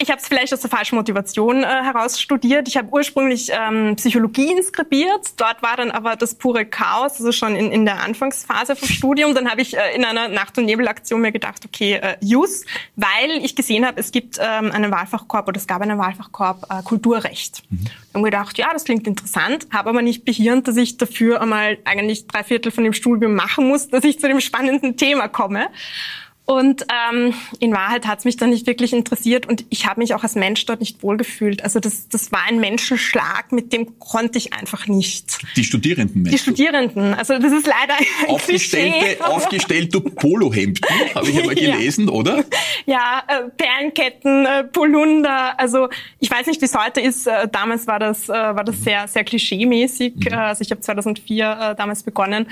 ich 0.00 0.10
habe 0.10 0.18
es 0.18 0.26
vielleicht 0.26 0.52
aus 0.54 0.60
der 0.60 0.70
falschen 0.70 0.96
Motivation 0.96 1.62
äh, 1.62 1.66
heraus 1.66 2.18
studiert. 2.18 2.66
Ich 2.68 2.78
habe 2.78 2.88
ursprünglich 2.90 3.50
ähm, 3.52 3.96
Psychologie 3.96 4.50
inskribiert. 4.50 5.28
Dort 5.36 5.62
war 5.62 5.76
dann 5.76 5.90
aber 5.90 6.16
das 6.16 6.34
pure 6.34 6.64
Chaos, 6.64 7.18
also 7.18 7.32
schon 7.32 7.54
in, 7.54 7.70
in 7.70 7.84
der 7.84 8.02
Anfangsphase 8.02 8.76
vom 8.76 8.88
Studium. 8.88 9.34
Dann 9.34 9.50
habe 9.50 9.60
ich 9.60 9.76
äh, 9.76 9.94
in 9.94 10.06
einer 10.06 10.28
Nacht- 10.28 10.56
und 10.56 10.64
Nebelaktion 10.64 11.20
mir 11.20 11.32
gedacht, 11.32 11.66
okay, 11.66 11.94
äh, 11.94 12.16
Jus, 12.22 12.64
weil 12.96 13.30
ich 13.42 13.54
gesehen 13.54 13.86
habe, 13.86 14.00
es 14.00 14.10
gibt 14.10 14.38
ähm, 14.40 14.72
einen 14.72 14.90
Wahlfachkorb 14.90 15.46
oder 15.46 15.58
es 15.58 15.66
gab 15.66 15.82
einen 15.82 15.98
Wahlfachkorb 15.98 16.66
äh, 16.70 16.82
Kulturrecht. 16.82 17.62
Mhm. 17.68 17.84
Habe 18.14 18.24
gedacht, 18.24 18.56
ja, 18.56 18.72
das 18.72 18.84
klingt 18.84 19.06
interessant, 19.06 19.66
habe 19.70 19.90
aber 19.90 20.00
nicht 20.00 20.24
behirnt, 20.24 20.66
dass 20.66 20.78
ich 20.78 20.96
dafür 20.96 21.42
einmal 21.42 21.76
eigentlich 21.84 22.26
drei 22.26 22.42
Viertel 22.42 22.72
von 22.72 22.84
dem 22.84 22.94
Studium 22.94 23.34
machen 23.34 23.68
muss, 23.68 23.88
dass 23.88 24.04
ich 24.04 24.18
zu 24.18 24.28
dem 24.28 24.40
spannenden 24.40 24.96
Thema 24.96 25.28
komme. 25.28 25.68
Und 26.46 26.84
ähm, 26.90 27.32
in 27.60 27.72
Wahrheit 27.72 28.08
hat 28.08 28.18
es 28.18 28.24
mich 28.24 28.36
dann 28.36 28.50
nicht 28.50 28.66
wirklich 28.66 28.92
interessiert 28.92 29.46
und 29.46 29.64
ich 29.70 29.86
habe 29.86 30.00
mich 30.00 30.14
auch 30.14 30.24
als 30.24 30.34
Mensch 30.34 30.66
dort 30.66 30.80
nicht 30.80 31.00
wohlgefühlt. 31.00 31.62
Also 31.62 31.78
das, 31.78 32.08
das 32.08 32.32
war 32.32 32.40
ein 32.48 32.58
Menschenschlag, 32.58 33.52
mit 33.52 33.72
dem 33.72 34.00
konnte 34.00 34.36
ich 34.36 34.52
einfach 34.52 34.88
nicht. 34.88 35.38
Die 35.54 35.62
Studierenden, 35.62 36.24
Die 36.24 36.38
Studierenden. 36.38 37.14
Also 37.14 37.38
das 37.38 37.52
ist 37.52 37.68
leider 37.68 37.94
ein 37.96 38.28
aufgestellte, 38.34 38.98
Klischee. 38.98 39.20
aufgestellte 39.20 40.00
Polohemden, 40.00 40.84
habe 41.14 41.30
ich 41.30 41.38
einmal 41.38 41.54
gelesen, 41.54 42.08
ja. 42.08 42.12
oder? 42.14 42.44
Ja, 42.84 43.22
äh, 43.28 43.48
Perlenketten, 43.56 44.44
äh, 44.44 44.64
Polunder. 44.64 45.56
Also 45.56 45.88
ich 46.18 46.32
weiß 46.32 46.48
nicht, 46.48 46.60
wie 46.60 46.66
es 46.66 46.74
heute 46.76 47.00
ist. 47.00 47.28
Äh, 47.28 47.46
damals 47.46 47.86
war 47.86 48.00
das, 48.00 48.28
äh, 48.28 48.32
war 48.32 48.64
das 48.64 48.82
sehr, 48.82 49.06
sehr 49.06 49.22
klischeemäßig. 49.22 50.16
Mhm. 50.16 50.26
Äh, 50.26 50.34
also 50.34 50.62
ich 50.62 50.72
habe 50.72 50.80
2004 50.80 51.44
äh, 51.44 51.74
damals 51.76 52.02
begonnen. 52.02 52.46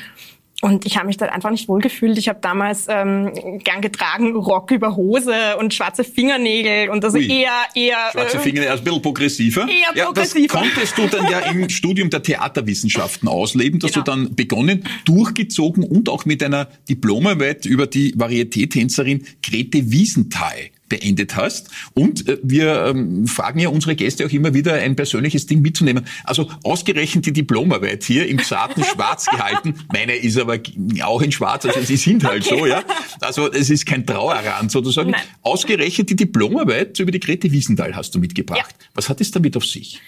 Und 0.60 0.86
ich 0.86 0.96
habe 0.96 1.06
mich 1.06 1.16
dort 1.16 1.32
einfach 1.32 1.50
nicht 1.50 1.68
wohlgefühlt. 1.68 2.18
Ich 2.18 2.28
habe 2.28 2.40
damals 2.40 2.86
ähm, 2.88 3.32
gern 3.62 3.80
getragen 3.80 4.34
Rock 4.34 4.72
über 4.72 4.96
Hose 4.96 5.56
und 5.58 5.72
schwarze 5.72 6.02
Fingernägel 6.02 6.90
und 6.90 7.04
also 7.04 7.16
Ui. 7.16 7.28
eher 7.28 7.52
eher 7.74 7.96
schwarze 8.10 8.38
äh, 8.38 8.40
Fingernägel, 8.40 8.72
also 8.72 8.82
ein 8.82 8.84
bisschen 8.84 9.02
progressiver. 9.02 9.68
Eher 9.68 9.96
ja, 9.96 10.04
progressiver. 10.06 10.54
Das 10.54 10.62
konntest 10.62 10.98
du 10.98 11.06
dann 11.06 11.30
ja 11.30 11.38
im 11.40 11.68
Studium 11.68 12.10
der 12.10 12.22
Theaterwissenschaften 12.22 13.28
ausleben, 13.28 13.78
dass 13.78 13.92
genau. 13.92 14.04
du 14.04 14.10
dann 14.10 14.34
begonnen, 14.34 14.84
durchgezogen 15.04 15.84
und 15.84 16.08
auch 16.08 16.24
mit 16.24 16.42
einer 16.42 16.66
Diplomarbeit 16.88 17.64
über 17.64 17.86
die 17.86 18.14
Varieté-Tänzerin 18.16 19.24
Grete 19.42 19.92
Wiesenthal 19.92 20.70
beendet 20.88 21.37
hast. 21.37 21.68
Und 21.95 22.28
äh, 22.28 22.38
wir 22.42 22.87
ähm, 22.87 23.26
fragen 23.26 23.61
ja 23.61 23.68
unsere 23.68 23.97
Gäste 23.97 24.26
auch 24.26 24.30
immer 24.30 24.54
wieder, 24.54 24.75
ein 24.75 24.97
persönliches 24.97 25.47
Ding 25.47 25.61
mitzunehmen. 25.61 26.07
Also 26.25 26.50
ausgerechnet 26.62 27.26
die 27.26 27.33
Diplomarbeit 27.33 28.04
hier 28.04 28.26
im 28.28 28.42
zarten 28.42 28.85
Schwarz 28.92 29.26
gehalten. 29.26 29.75
Meine 29.92 30.14
ist 30.14 30.38
aber 30.38 30.59
auch 31.02 31.23
in 31.23 31.33
Schwarz, 31.33 31.66
also 31.66 31.80
sie 31.80 31.97
sind 31.97 32.25
halt 32.25 32.47
okay. 32.47 32.59
so, 32.59 32.66
ja. 32.66 32.83
Also 33.21 33.50
es 33.50 33.71
ist 33.71 33.87
kein 33.87 34.07
Trauerrand 34.07 34.71
sozusagen. 34.71 35.11
Nein. 35.11 35.23
Ausgerechnet 35.42 36.11
die 36.11 36.16
Diplomarbeit 36.16 36.99
über 36.99 37.11
die 37.11 37.21
Grete 37.21 37.50
Wiesenthal 37.50 37.95
hast 37.95 38.14
du 38.14 38.18
mitgebracht. 38.18 38.75
Ja. 38.78 38.87
Was 38.95 39.09
hat 39.09 39.21
es 39.21 39.30
damit 39.30 39.57
auf 39.57 39.64
sich? 39.64 40.00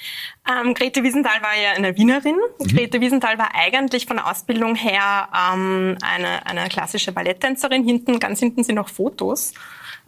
Ähm, 0.48 0.74
Grete 0.74 1.02
Wiesenthal 1.02 1.42
war 1.42 1.60
ja 1.60 1.72
eine 1.72 1.96
Wienerin. 1.96 2.36
Mhm. 2.58 2.66
Grete 2.66 3.00
Wiesenthal 3.00 3.38
war 3.38 3.54
eigentlich 3.54 4.06
von 4.06 4.16
der 4.16 4.30
Ausbildung 4.30 4.74
her 4.74 5.28
ähm, 5.34 5.96
eine, 6.00 6.46
eine 6.46 6.68
klassische 6.68 7.12
Balletttänzerin. 7.12 7.84
Hinten, 7.84 8.18
ganz 8.18 8.40
hinten 8.40 8.64
sind 8.64 8.78
auch 8.78 8.88
Fotos 8.88 9.52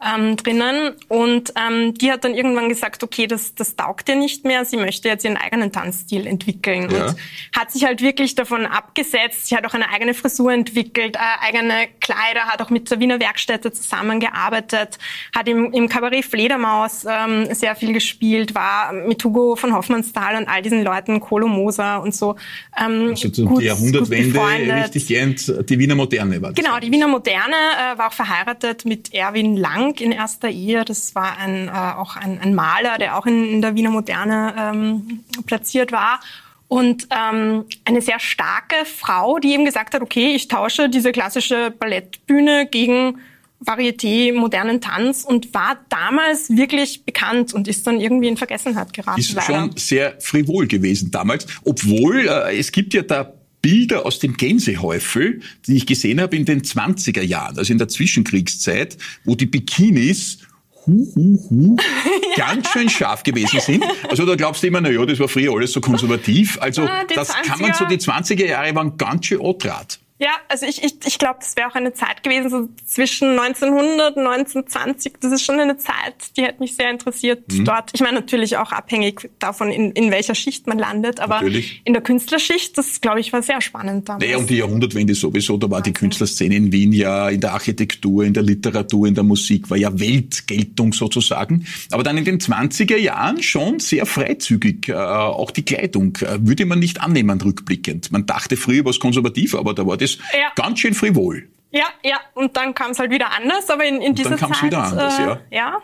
ähm, 0.05 0.37
drinnen. 0.37 0.95
Und 1.09 1.53
ähm, 1.57 1.95
die 1.95 2.11
hat 2.11 2.25
dann 2.25 2.35
irgendwann 2.35 2.69
gesagt, 2.69 3.03
okay, 3.03 3.27
das, 3.27 3.55
das 3.55 3.77
taugt 3.77 4.09
ihr 4.09 4.17
nicht 4.17 4.45
mehr. 4.45 4.65
Sie 4.65 4.77
möchte 4.77 5.09
jetzt 5.09 5.25
ihren 5.25 5.37
eigenen 5.37 5.73
Tanzstil 5.73 6.27
entwickeln. 6.27 6.91
Ja. 6.91 7.07
Und 7.07 7.17
hat 7.57 7.71
sich 7.71 7.85
halt 7.85 8.03
wirklich 8.03 8.35
davon 8.35 8.67
abgesetzt. 8.67 9.47
Sie 9.47 9.57
hat 9.57 9.67
auch 9.67 9.75
eine 9.75 9.91
eigene 9.91 10.15
Frisur 10.15 10.53
entwickelt, 10.53 11.17
äh, 11.17 11.47
eigene 11.47 11.89
Kleider, 12.01 12.47
hat 12.47 12.61
auch 12.63 12.71
mit 12.71 12.91
der 12.91 13.01
Wiener 13.01 13.21
Werkstätte 13.21 13.73
zusammengearbeitet, 13.73 14.99
hat 15.35 15.49
im, 15.49 15.73
im 15.73 15.89
Kabarett 15.89 16.25
Fledermaus 16.25 17.05
ähm, 17.09 17.55
sehr 17.55 17.77
viel 17.77 17.93
gespielt, 17.93 18.55
war 18.55 18.93
mit 18.93 19.23
Hugo 19.25 19.57
von 19.57 19.75
Hoffmannsthal 19.75 20.37
und 20.37 20.49
all 20.49 20.63
diesen 20.63 20.83
Leuten, 20.83 21.21
Kolo 21.21 21.49
Moser 21.49 22.03
und 22.03 22.15
so. 22.15 22.37
Ähm, 22.79 23.11
also 23.11 23.47
gut, 23.47 23.63
die 23.63 23.67
Jahrhundertwende 23.67 24.41
richtig 24.85 25.07
gern, 25.07 25.37
die 25.37 25.79
Wiener 25.79 25.95
Moderne 25.95 26.41
war 26.41 26.53
das. 26.53 26.65
Genau, 26.65 26.79
die 26.79 26.91
Wiener 26.91 27.09
Moderne 27.09 27.55
äh, 27.55 27.99
war 27.99 28.09
auch 28.09 28.13
verheiratet 28.13 28.85
mit 28.85 29.13
Erwin 29.13 29.57
Lang, 29.57 29.92
Frank 29.93 30.01
in 30.01 30.13
erster 30.13 30.49
Ehe. 30.49 30.85
Das 30.85 31.15
war 31.15 31.37
ein, 31.39 31.69
äh, 31.69 31.71
auch 31.71 32.17
ein, 32.17 32.41
ein, 32.41 32.55
Maler, 32.55 32.99
der 32.99 33.17
auch 33.17 33.27
in, 33.27 33.45
in 33.45 33.63
der 33.63 33.75
Wiener 33.75 33.91
Moderne 33.91 34.55
ähm, 34.59 35.21
platziert 35.47 35.93
war. 35.93 36.21
Und 36.69 37.09
ähm, 37.11 37.65
eine 37.85 38.01
sehr 38.01 38.19
starke 38.19 38.77
Frau, 38.87 39.39
die 39.39 39.53
eben 39.53 39.67
gesagt 39.67 39.95
hat, 39.95 40.01
okay, 40.01 40.35
ich 40.35 40.49
tausche 40.49 40.89
diese 40.89 41.13
klassische 41.13 41.71
Ballettbühne 41.71 42.67
gegen 42.67 43.19
Varieté, 43.65 44.33
modernen 44.33 44.81
Tanz 44.81 45.23
und 45.23 45.53
war 45.55 45.79
damals 45.89 46.51
wirklich 46.51 47.05
bekannt 47.05 47.53
und 47.53 47.69
ist 47.69 47.87
dann 47.87 48.01
irgendwie 48.01 48.29
in 48.29 48.37
Vergessenheit 48.37 48.93
geraten. 48.93 49.21
Ist 49.21 49.35
leider. 49.35 49.47
schon 49.47 49.77
sehr 49.77 50.17
frivol 50.19 50.67
gewesen 50.67 51.11
damals, 51.11 51.47
obwohl 51.63 52.27
äh, 52.27 52.59
es 52.59 52.73
gibt 52.73 52.95
ja 52.95 53.03
da 53.03 53.33
Bilder 53.63 54.05
aus 54.05 54.19
dem 54.19 54.37
Gänsehäufel, 54.37 55.41
die 55.67 55.77
ich 55.77 55.87
gesehen 55.87 56.21
habe 56.21 56.37
in 56.37 56.45
den 56.45 56.63
20er 56.63 57.23
Jahren, 57.23 57.57
also 57.57 57.73
in 57.73 57.79
der 57.79 57.89
Zwischenkriegszeit, 57.89 58.99
wo 59.25 59.37
die 59.37 59.47
Bikinis 59.47 60.39
hu, 60.85 61.07
hu, 61.15 61.39
hu, 61.49 61.77
ganz 62.37 62.69
schön 62.71 62.89
scharf 62.89 63.23
gewesen 63.23 63.61
sind. 63.61 63.85
Also 64.09 64.27
da 64.27 64.35
glaubst 64.35 64.65
du 64.65 64.67
immer, 64.67 64.81
na 64.81 64.91
ja, 64.91 65.07
das 65.07 65.21
war 65.21 65.29
früher 65.29 65.55
alles 65.55 65.73
so 65.73 65.81
konservativ. 65.81 66.61
Also 66.61 66.83
ah, 66.83 67.05
das 67.15 67.31
20er. 67.31 67.43
kann 67.47 67.61
man 67.61 67.75
so, 67.75 67.85
die 67.85 67.99
20er 67.99 68.47
Jahre 68.47 68.75
waren 68.75 68.97
ganz 68.99 69.27
schön 69.27 69.41
otrat. 69.41 70.01
Ja, 70.23 70.37
also 70.49 70.67
ich, 70.67 70.85
ich, 70.85 70.95
ich 71.05 71.19
glaube, 71.19 71.39
das 71.41 71.57
wäre 71.57 71.69
auch 71.69 71.75
eine 71.75 71.95
Zeit 71.95 72.23
gewesen, 72.23 72.49
so 72.49 72.69
zwischen 72.87 73.31
1900 73.31 74.17
und 74.17 74.25
1920. 74.25 75.15
Das 75.21 75.33
ist 75.33 75.43
schon 75.43 75.59
eine 75.59 75.79
Zeit, 75.79 76.15
die 76.37 76.45
hat 76.45 76.61
mich 76.61 76.77
sehr 76.77 76.93
interessiert 76.93 77.53
mhm. 77.53 77.65
dort. 77.65 77.91
Ich 77.93 78.01
meine, 78.03 78.21
natürlich 78.21 78.57
auch 78.57 78.71
abhängig 78.71 79.29
davon, 79.41 79.73
in, 79.73 79.91
in 79.91 80.13
welcher 80.13 80.37
Schicht 80.37 80.69
man 80.69 80.79
landet, 80.79 81.19
aber 81.19 81.41
natürlich. 81.41 81.83
in 81.85 81.93
der 81.93 82.03
Künstlerschicht, 82.03 82.79
das 82.79 83.01
glaube 83.01 83.19
ich, 83.19 83.33
war 83.33 83.43
sehr 83.43 83.61
spannend 83.61 84.09
damals. 84.09 84.25
Naja, 84.25 84.37
und 84.39 84.49
die 84.49 84.59
Jahrhundertwende 84.59 85.13
sowieso, 85.17 85.57
da 85.57 85.69
war 85.69 85.81
okay. 85.81 85.91
die 85.91 85.95
Künstlerszene 85.95 86.55
in 86.55 86.71
Wien 86.71 86.93
ja 86.93 87.29
in 87.29 87.41
der 87.41 87.55
Architektur, 87.55 88.23
in 88.23 88.33
der 88.33 88.45
Literatur, 88.45 89.09
in 89.09 89.17
der 89.17 89.25
Musik, 89.25 89.71
war 89.71 89.77
ja 89.77 89.99
Weltgeltung 89.99 90.93
sozusagen. 90.93 91.67
Aber 91.91 92.05
dann 92.05 92.17
in 92.17 92.25
den 92.25 92.39
20er 92.39 92.97
Jahren 92.97 93.43
schon 93.43 93.81
sehr 93.81 94.07
freizügig, 94.07 94.89
äh, 94.89 94.93
auch 94.93 95.51
die 95.51 95.65
Kleidung, 95.65 96.17
äh, 96.21 96.39
würde 96.43 96.65
man 96.65 96.79
nicht 96.79 97.01
annehmen 97.01 97.41
rückblickend. 97.41 98.13
Man 98.13 98.25
dachte 98.25 98.57
früher 98.57 98.85
was 98.85 99.01
konservativ, 99.01 99.57
aber 99.57 99.75
da 99.75 99.85
war 99.85 99.97
das 99.97 100.12
ist 100.15 100.21
ja. 100.33 100.51
ganz 100.55 100.81
schön 100.81 100.95
frivol. 100.95 101.49
Ja, 101.71 101.87
ja, 102.05 102.21
und 102.35 102.57
dann 102.57 102.75
kam 102.75 102.91
es 102.91 102.99
halt 102.99 103.11
wieder 103.11 103.33
anders, 103.33 103.71
aber 103.71 103.85
in, 103.85 104.03
in 104.03 104.15
dieser 104.15 104.31
dann 104.31 104.39
kam's 104.39 104.63
wieder 104.63 104.85
anders, 104.85 105.19
äh, 105.19 105.23
ja. 105.23 105.41
ja. 105.51 105.83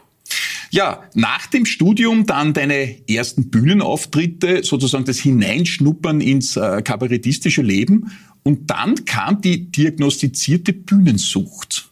Ja, 0.70 1.04
nach 1.14 1.46
dem 1.46 1.64
Studium 1.64 2.26
dann 2.26 2.52
deine 2.52 3.08
ersten 3.08 3.48
Bühnenauftritte, 3.48 4.62
sozusagen 4.64 5.06
das 5.06 5.18
Hineinschnuppern 5.18 6.20
ins 6.20 6.56
äh, 6.56 6.82
kabarettistische 6.82 7.62
Leben 7.62 8.12
und 8.42 8.70
dann 8.70 9.06
kam 9.06 9.40
die 9.40 9.72
diagnostizierte 9.72 10.74
Bühnensucht. 10.74 11.90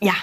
Ja, 0.00 0.14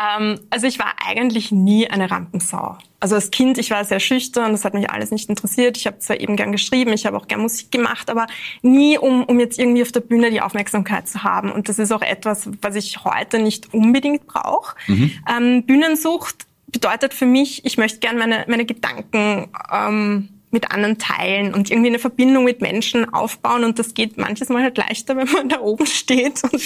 ähm, 0.00 0.40
also 0.50 0.66
ich 0.66 0.78
war 0.78 0.94
eigentlich 1.06 1.52
nie 1.52 1.88
eine 1.88 2.10
Rampensau. 2.10 2.76
Also 2.98 3.14
als 3.14 3.30
Kind, 3.30 3.58
ich 3.58 3.70
war 3.70 3.84
sehr 3.84 4.00
schüchtern, 4.00 4.52
das 4.52 4.64
hat 4.64 4.74
mich 4.74 4.90
alles 4.90 5.10
nicht 5.10 5.28
interessiert. 5.28 5.76
Ich 5.76 5.86
habe 5.86 5.98
zwar 5.98 6.18
eben 6.18 6.36
gern 6.36 6.50
geschrieben, 6.50 6.92
ich 6.92 7.06
habe 7.06 7.16
auch 7.16 7.28
gern 7.28 7.40
Musik 7.40 7.70
gemacht, 7.70 8.10
aber 8.10 8.26
nie, 8.62 8.98
um, 8.98 9.24
um 9.24 9.38
jetzt 9.38 9.58
irgendwie 9.58 9.82
auf 9.82 9.92
der 9.92 10.00
Bühne 10.00 10.30
die 10.30 10.40
Aufmerksamkeit 10.40 11.08
zu 11.08 11.22
haben. 11.22 11.52
Und 11.52 11.68
das 11.68 11.78
ist 11.78 11.92
auch 11.92 12.02
etwas, 12.02 12.48
was 12.62 12.74
ich 12.74 13.04
heute 13.04 13.38
nicht 13.38 13.74
unbedingt 13.74 14.26
brauche. 14.26 14.76
Mhm. 14.86 15.12
Ähm, 15.30 15.62
Bühnensucht 15.64 16.46
bedeutet 16.66 17.14
für 17.14 17.26
mich, 17.26 17.64
ich 17.64 17.78
möchte 17.78 18.00
gern 18.00 18.18
meine, 18.18 18.44
meine 18.48 18.64
Gedanken 18.64 19.48
ähm, 19.72 20.35
mit 20.50 20.70
anderen 20.70 20.96
teilen 20.98 21.54
und 21.54 21.70
irgendwie 21.70 21.88
eine 21.88 21.98
Verbindung 21.98 22.44
mit 22.44 22.60
Menschen 22.60 23.12
aufbauen. 23.12 23.64
Und 23.64 23.78
das 23.78 23.94
geht 23.94 24.16
manches 24.16 24.48
Mal 24.48 24.62
halt 24.62 24.78
leichter, 24.78 25.16
wenn 25.16 25.30
man 25.30 25.48
da 25.50 25.60
oben 25.60 25.86
steht. 25.86 26.42
Und, 26.44 26.62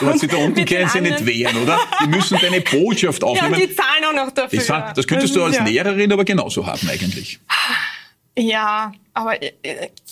du 0.00 0.06
hast 0.06 0.20
sie 0.20 0.28
da 0.28 0.36
unten 0.44 0.64
können 0.64 0.88
sie 0.88 1.00
nicht 1.00 1.26
wehren, 1.26 1.62
oder? 1.62 1.78
Die 2.02 2.08
müssen 2.08 2.38
deine 2.40 2.60
Botschaft 2.60 3.22
aufnehmen. 3.24 3.54
Ja, 3.54 3.66
die 3.66 3.74
zahlen 3.74 4.04
auch 4.08 4.24
noch 4.26 4.30
dafür. 4.30 4.58
Das, 4.58 4.94
das 4.94 5.06
könntest 5.06 5.34
du 5.36 5.42
als 5.42 5.56
ja. 5.56 5.64
Lehrerin 5.64 6.12
aber 6.12 6.24
genauso 6.24 6.66
haben 6.66 6.88
eigentlich. 6.88 7.40
Ja, 8.36 8.92
aber 9.12 9.40
äh, 9.42 9.52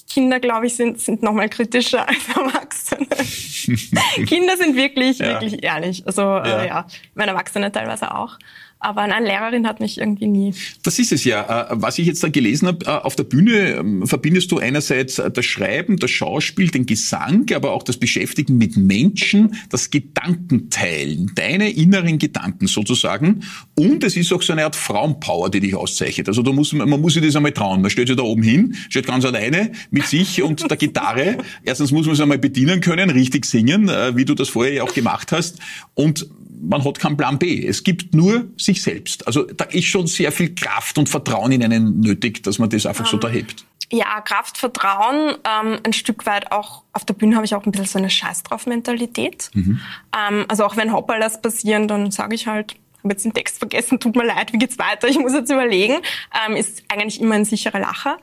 Kinder, 0.08 0.38
glaube 0.38 0.66
ich, 0.66 0.76
sind, 0.76 1.00
sind 1.00 1.22
noch 1.22 1.32
mal 1.32 1.48
kritischer 1.48 2.08
als 2.08 2.28
Erwachsene. 2.28 4.26
Kinder 4.26 4.56
sind 4.56 4.76
wirklich, 4.76 5.18
ja. 5.18 5.40
wirklich 5.40 5.62
ehrlich. 5.64 6.06
Also 6.06 6.22
ja. 6.22 6.62
Äh, 6.62 6.66
ja, 6.68 6.86
meine 7.14 7.32
Erwachsene 7.32 7.72
teilweise 7.72 8.14
auch. 8.14 8.38
Aber 8.82 9.02
eine 9.02 9.24
Lehrerin 9.24 9.68
hat 9.68 9.78
mich 9.78 9.98
irgendwie 9.98 10.26
nie. 10.26 10.54
Das 10.82 10.98
ist 10.98 11.12
es 11.12 11.22
ja. 11.22 11.70
Äh, 11.70 11.76
was 11.80 12.00
ich 12.00 12.06
jetzt 12.06 12.22
da 12.24 12.28
gelesen 12.28 12.66
habe, 12.66 12.84
äh, 12.84 12.88
auf 12.88 13.14
der 13.14 13.22
Bühne 13.22 13.76
ähm, 13.76 14.06
verbindest 14.08 14.50
du 14.50 14.58
einerseits 14.58 15.20
äh, 15.20 15.30
das 15.30 15.44
Schreiben, 15.44 15.98
das 15.98 16.10
Schauspiel, 16.10 16.68
den 16.68 16.84
Gesang, 16.84 17.46
aber 17.54 17.72
auch 17.74 17.84
das 17.84 17.96
Beschäftigen 17.96 18.58
mit 18.58 18.76
Menschen, 18.76 19.54
das 19.70 19.90
Gedankenteilen, 19.90 21.30
deine 21.36 21.70
inneren 21.70 22.18
Gedanken 22.18 22.66
sozusagen. 22.66 23.44
Und 23.76 24.02
es 24.02 24.16
ist 24.16 24.32
auch 24.32 24.42
so 24.42 24.52
eine 24.52 24.64
Art 24.64 24.74
Frauenpower, 24.74 25.48
die 25.48 25.60
dich 25.60 25.76
auszeichnet. 25.76 26.26
Also 26.26 26.42
da 26.42 26.50
muss, 26.50 26.72
man 26.72 26.88
muss 27.00 27.14
sich 27.14 27.22
das 27.22 27.36
einmal 27.36 27.52
trauen. 27.52 27.82
Man 27.82 27.90
stellt 27.90 28.08
sich 28.08 28.16
da 28.16 28.24
oben 28.24 28.42
hin, 28.42 28.74
steht 28.88 29.06
ganz 29.06 29.24
alleine 29.24 29.70
mit 29.92 30.06
sich 30.06 30.42
und 30.42 30.68
der 30.68 30.76
Gitarre. 30.76 31.38
Erstens 31.62 31.92
muss 31.92 32.06
man 32.06 32.14
es 32.14 32.20
einmal 32.20 32.38
bedienen 32.38 32.80
können, 32.80 33.10
richtig 33.10 33.44
singen, 33.44 33.86
wie 33.86 34.24
du 34.24 34.34
das 34.34 34.48
vorher 34.48 34.72
ja 34.74 34.82
auch 34.82 34.92
gemacht 34.92 35.30
hast. 35.30 35.60
Und 35.94 36.26
man 36.62 36.84
hat 36.84 36.98
keinen 36.98 37.16
Plan 37.16 37.38
B. 37.38 37.66
Es 37.66 37.82
gibt 37.82 38.14
nur 38.14 38.48
sich 38.56 38.82
selbst. 38.82 39.26
Also 39.26 39.42
da 39.42 39.64
ist 39.64 39.86
schon 39.86 40.06
sehr 40.06 40.32
viel 40.32 40.54
Kraft 40.54 40.96
und 40.98 41.08
Vertrauen 41.08 41.52
in 41.52 41.62
einen 41.62 42.00
nötig, 42.00 42.42
dass 42.42 42.58
man 42.58 42.70
das 42.70 42.86
einfach 42.86 43.04
um, 43.04 43.10
so 43.10 43.16
da 43.16 43.28
hebt. 43.28 43.66
Ja, 43.90 44.20
Kraft, 44.20 44.56
Vertrauen, 44.56 45.36
ähm, 45.44 45.80
ein 45.84 45.92
Stück 45.92 46.24
weit 46.24 46.52
auch, 46.52 46.84
auf 46.92 47.04
der 47.04 47.14
Bühne 47.14 47.36
habe 47.36 47.44
ich 47.44 47.54
auch 47.54 47.66
ein 47.66 47.72
bisschen 47.72 47.86
so 47.86 47.98
eine 47.98 48.10
Scheiß 48.10 48.44
drauf 48.44 48.66
Mentalität. 48.66 49.50
Mhm. 49.54 49.80
Ähm, 50.16 50.44
also 50.48 50.64
auch 50.64 50.76
wenn 50.76 50.92
Hoppalas 50.92 51.42
passieren, 51.42 51.88
dann 51.88 52.10
sage 52.10 52.34
ich 52.34 52.46
halt, 52.46 52.76
habe 53.02 53.14
jetzt 53.14 53.24
den 53.24 53.34
Text 53.34 53.58
vergessen, 53.58 53.98
tut 53.98 54.14
mir 54.16 54.24
leid, 54.24 54.52
wie 54.52 54.58
geht's 54.58 54.78
weiter, 54.78 55.08
ich 55.08 55.18
muss 55.18 55.32
jetzt 55.32 55.50
überlegen, 55.50 55.98
ähm, 56.46 56.56
ist 56.56 56.84
eigentlich 56.88 57.20
immer 57.20 57.34
ein 57.34 57.44
sicherer 57.44 57.80
Lacher. 57.80 58.18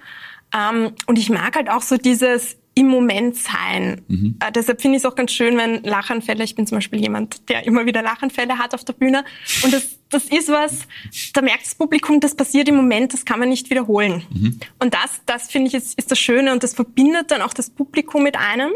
Ähm, 0.56 0.94
und 1.06 1.20
ich 1.20 1.30
mag 1.30 1.56
halt 1.56 1.70
auch 1.70 1.82
so 1.82 1.98
dieses, 1.98 2.58
im 2.80 2.88
Moment 2.88 3.36
sein. 3.36 4.02
Mhm. 4.08 4.38
Äh, 4.40 4.54
deshalb 4.54 4.82
finde 4.82 4.96
ich 4.96 5.04
es 5.04 5.06
auch 5.06 5.16
ganz 5.16 5.34
schön, 5.34 5.58
wenn 5.58 5.84
Lachanfälle, 5.84 6.46
ich 6.46 6.56
bin 6.56 6.66
zum 6.66 6.78
Beispiel 6.78 7.02
jemand, 7.02 7.50
der 7.50 7.66
immer 7.66 7.86
wieder 7.86 8.02
Lachanfälle 8.02 8.58
hat 8.58 8.74
auf 8.74 8.86
der 8.86 8.94
Bühne. 8.94 9.26
Und 9.64 9.74
das, 9.74 10.00
das 10.10 10.24
ist 10.26 10.48
was, 10.48 10.88
da 11.34 11.42
merkt 11.42 11.66
das 11.66 11.76
Publikum, 11.76 12.22
das 12.22 12.36
passiert 12.36 12.70
im 12.70 12.78
Moment, 12.78 13.14
das 13.14 13.26
kann 13.26 13.38
man 13.40 13.50
nicht 13.50 13.70
wiederholen. 13.70 14.24
Mhm. 14.30 14.60
Und 14.80 14.94
das, 14.94 15.22
das 15.26 15.52
finde 15.52 15.68
ich 15.68 15.74
ist, 15.74 15.98
ist 15.98 16.10
das 16.10 16.20
Schöne 16.20 16.54
und 16.54 16.64
das 16.64 16.74
verbindet 16.74 17.32
dann 17.32 17.42
auch 17.42 17.54
das 17.54 17.70
Publikum 17.70 18.24
mit 18.24 18.38
einem. 18.38 18.72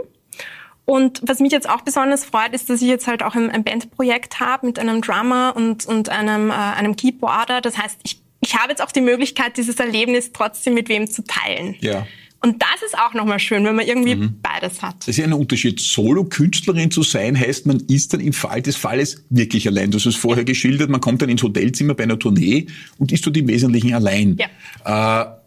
Und 0.84 1.22
was 1.24 1.40
mich 1.40 1.54
jetzt 1.54 1.70
auch 1.70 1.82
besonders 1.82 2.26
freut, 2.26 2.54
ist, 2.54 2.70
dass 2.70 2.82
ich 2.82 2.90
jetzt 2.90 3.08
halt 3.08 3.24
auch 3.24 3.36
ein, 3.36 3.50
ein 3.50 3.64
Bandprojekt 3.64 4.42
habe 4.42 4.66
mit 4.66 4.80
einem 4.80 5.02
Drummer 5.02 5.54
und, 5.56 5.86
und 5.86 6.10
einem, 6.10 6.50
äh, 6.50 6.54
einem 6.54 6.98
Keyboarder. 6.98 7.62
Das 7.62 7.78
heißt, 7.78 8.02
ich, 8.04 8.22
ich 8.42 8.58
habe 8.58 8.72
jetzt 8.72 8.82
auch 8.82 8.92
die 8.92 9.00
Möglichkeit, 9.00 9.56
dieses 9.56 9.78
Erlebnis 9.78 10.34
trotzdem 10.34 10.74
mit 10.74 10.90
wem 10.90 11.10
zu 11.10 11.24
teilen. 11.24 11.78
Ja. 11.80 12.06
Und 12.44 12.62
das 12.62 12.84
ist 12.86 12.98
auch 12.98 13.14
nochmal 13.14 13.40
schön, 13.40 13.64
wenn 13.64 13.76
man 13.76 13.88
irgendwie 13.88 14.16
mhm. 14.16 14.36
beides 14.42 14.82
hat. 14.82 14.98
Das 15.00 15.08
ist 15.08 15.18
ja 15.18 15.24
ein 15.24 15.32
Unterschied. 15.32 15.80
Solo-Künstlerin 15.80 16.92
zu 16.92 17.02
sein 17.02 17.40
heißt, 17.40 17.66
man 17.66 17.80
ist 17.88 18.14
dann 18.14 18.20
im 18.20 18.34
Fall 18.34 18.62
des 18.62 18.76
Falles 18.76 19.24
wirklich 19.30 19.66
allein. 19.66 19.92
Du 19.92 19.98
hast 19.98 20.06
es 20.06 20.18
vorher 20.18 20.44
geschildert, 20.44 20.90
man 20.90 21.00
kommt 21.00 21.22
dann 21.22 21.30
ins 21.30 21.42
Hotelzimmer 21.42 21.94
bei 21.94 22.04
einer 22.04 22.20
Tournee 22.20 22.68
und 22.98 23.14
ist 23.14 23.26
dort 23.26 23.38
im 23.38 23.48
Wesentlichen 23.48 23.94
allein. 23.94 24.38
Ja. 24.86 25.24
Äh, 25.24 25.44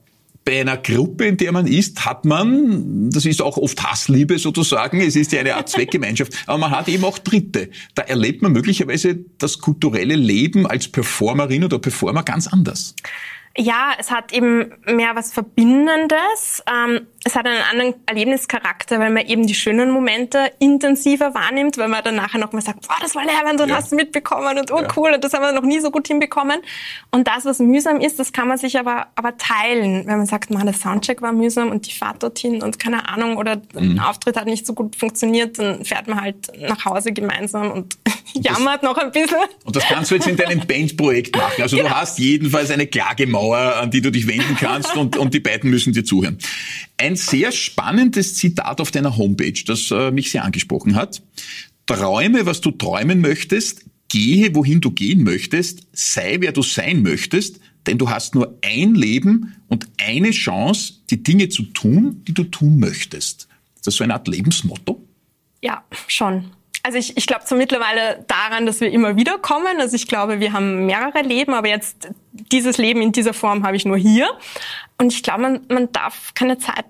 bei 0.46 0.60
einer 0.60 0.78
Gruppe, 0.78 1.26
in 1.26 1.36
der 1.36 1.52
man 1.52 1.66
ist, 1.66 2.06
hat 2.06 2.24
man, 2.24 3.10
das 3.10 3.26
ist 3.26 3.42
auch 3.42 3.58
oft 3.58 3.82
Hassliebe 3.82 4.38
sozusagen, 4.38 5.00
es 5.00 5.16
ist 5.16 5.32
ja 5.32 5.40
eine 5.40 5.56
Art 5.56 5.68
Zweckgemeinschaft, 5.68 6.32
aber 6.46 6.56
man 6.56 6.70
hat 6.70 6.88
eben 6.88 7.04
auch 7.04 7.18
Dritte. 7.18 7.68
Da 7.94 8.02
erlebt 8.02 8.42
man 8.42 8.52
möglicherweise 8.52 9.18
das 9.38 9.58
kulturelle 9.58 10.14
Leben 10.14 10.66
als 10.66 10.88
Performerin 10.88 11.64
oder 11.64 11.78
Performer 11.78 12.22
ganz 12.22 12.46
anders. 12.46 12.94
Ja, 13.56 13.92
es 13.98 14.10
hat 14.10 14.32
eben 14.32 14.74
mehr 14.86 15.14
was 15.14 15.32
Verbindendes. 15.32 16.62
Ähm, 16.70 17.06
es 17.24 17.34
hat 17.34 17.44
einen 17.44 17.60
anderen 17.72 17.94
Erlebnischarakter, 18.06 19.00
weil 19.00 19.10
man 19.10 19.26
eben 19.26 19.46
die 19.46 19.54
schönen 19.54 19.90
Momente 19.90 20.52
intensiver 20.60 21.34
wahrnimmt, 21.34 21.76
weil 21.76 21.88
man 21.88 22.04
dann 22.04 22.14
nachher 22.14 22.38
nochmal 22.38 22.62
sagt, 22.62 22.86
boah, 22.86 22.96
das 23.00 23.16
war 23.16 23.24
leibend 23.24 23.60
und 23.60 23.68
ja. 23.68 23.76
hast 23.76 23.90
du 23.90 23.96
mitbekommen 23.96 24.58
und 24.58 24.70
oh 24.70 24.80
ja. 24.80 24.88
cool 24.96 25.12
und 25.12 25.24
das 25.24 25.32
haben 25.32 25.42
wir 25.42 25.52
noch 25.52 25.62
nie 25.62 25.80
so 25.80 25.90
gut 25.90 26.06
hinbekommen. 26.06 26.60
Und 27.10 27.26
das, 27.26 27.44
was 27.44 27.58
mühsam 27.58 28.00
ist, 28.00 28.20
das 28.20 28.32
kann 28.32 28.46
man 28.46 28.58
sich 28.58 28.78
aber, 28.78 29.08
aber 29.16 29.36
teilen. 29.38 30.06
Wenn 30.06 30.18
man 30.18 30.26
sagt, 30.26 30.50
man, 30.50 30.66
der 30.66 30.74
Soundcheck 30.74 31.20
war 31.20 31.32
mühsam 31.32 31.70
und 31.70 31.86
die 31.86 31.92
Fahrt 31.92 32.22
dorthin 32.22 32.62
und 32.62 32.78
keine 32.78 33.08
Ahnung 33.08 33.38
oder 33.38 33.56
mhm. 33.56 33.92
ein 33.92 33.98
Auftritt 33.98 34.36
hat 34.36 34.46
nicht 34.46 34.64
so 34.64 34.74
gut 34.74 34.94
funktioniert, 34.94 35.58
dann 35.58 35.84
fährt 35.84 36.06
man 36.06 36.20
halt 36.20 36.52
nach 36.60 36.84
Hause 36.84 37.12
gemeinsam 37.12 37.72
und 37.72 37.98
jammert 38.34 38.84
noch 38.84 38.98
ein 38.98 39.10
bisschen. 39.10 39.38
Und 39.64 39.74
das 39.74 39.84
kannst 39.84 40.12
du 40.12 40.14
jetzt 40.14 40.28
in 40.28 40.36
deinem 40.36 40.60
Bandprojekt 40.60 41.36
machen. 41.36 41.62
Also 41.62 41.76
genau. 41.76 41.88
du 41.88 41.94
hast 41.96 42.18
jedenfalls 42.20 42.70
eine 42.70 42.86
Klagemauer, 43.46 43.76
an 43.76 43.90
die 43.90 44.00
du 44.00 44.10
dich 44.10 44.26
wenden 44.26 44.56
kannst 44.56 44.96
und, 44.96 45.16
und 45.16 45.34
die 45.34 45.40
beiden 45.40 45.70
müssen 45.70 45.92
dir 45.92 46.04
zuhören. 46.04 46.38
Ein 46.96 47.16
sehr 47.16 47.52
spannendes 47.52 48.34
Zitat 48.34 48.80
auf 48.80 48.90
deiner 48.90 49.16
Homepage, 49.16 49.62
das 49.66 49.90
äh, 49.90 50.10
mich 50.10 50.30
sehr 50.30 50.44
angesprochen 50.44 50.96
hat. 50.96 51.22
Träume, 51.86 52.46
was 52.46 52.60
du 52.60 52.70
träumen 52.72 53.20
möchtest, 53.20 53.84
gehe, 54.08 54.54
wohin 54.54 54.80
du 54.80 54.90
gehen 54.90 55.22
möchtest, 55.22 55.86
sei, 55.92 56.38
wer 56.40 56.52
du 56.52 56.62
sein 56.62 57.02
möchtest, 57.02 57.60
denn 57.86 57.98
du 57.98 58.10
hast 58.10 58.34
nur 58.34 58.58
ein 58.64 58.94
Leben 58.94 59.56
und 59.68 59.86
eine 59.98 60.30
Chance, 60.30 60.94
die 61.10 61.22
Dinge 61.22 61.48
zu 61.48 61.62
tun, 61.64 62.22
die 62.26 62.34
du 62.34 62.44
tun 62.44 62.78
möchtest. 62.78 63.48
Ist 63.76 63.86
das 63.86 63.94
so 63.94 64.04
eine 64.04 64.14
Art 64.14 64.26
Lebensmotto? 64.26 65.04
Ja, 65.62 65.84
schon. 66.08 66.50
Also 66.82 66.98
ich, 66.98 67.16
ich 67.16 67.26
glaube 67.26 67.44
so 67.46 67.56
mittlerweile 67.56 68.24
daran, 68.28 68.64
dass 68.66 68.80
wir 68.80 68.90
immer 68.90 69.16
wieder 69.16 69.38
kommen. 69.38 69.80
Also 69.80 69.96
ich 69.96 70.06
glaube, 70.06 70.38
wir 70.38 70.52
haben 70.52 70.86
mehrere 70.86 71.22
Leben, 71.22 71.52
aber 71.52 71.68
jetzt 71.68 72.08
dieses 72.52 72.78
Leben 72.78 73.02
in 73.02 73.12
dieser 73.12 73.34
Form 73.34 73.64
habe 73.64 73.76
ich 73.76 73.84
nur 73.84 73.96
hier. 73.96 74.28
Und 74.98 75.12
ich 75.12 75.22
glaube, 75.22 75.42
man, 75.42 75.60
man 75.68 75.92
darf 75.92 76.32
keine 76.34 76.58
Zeit 76.58 76.84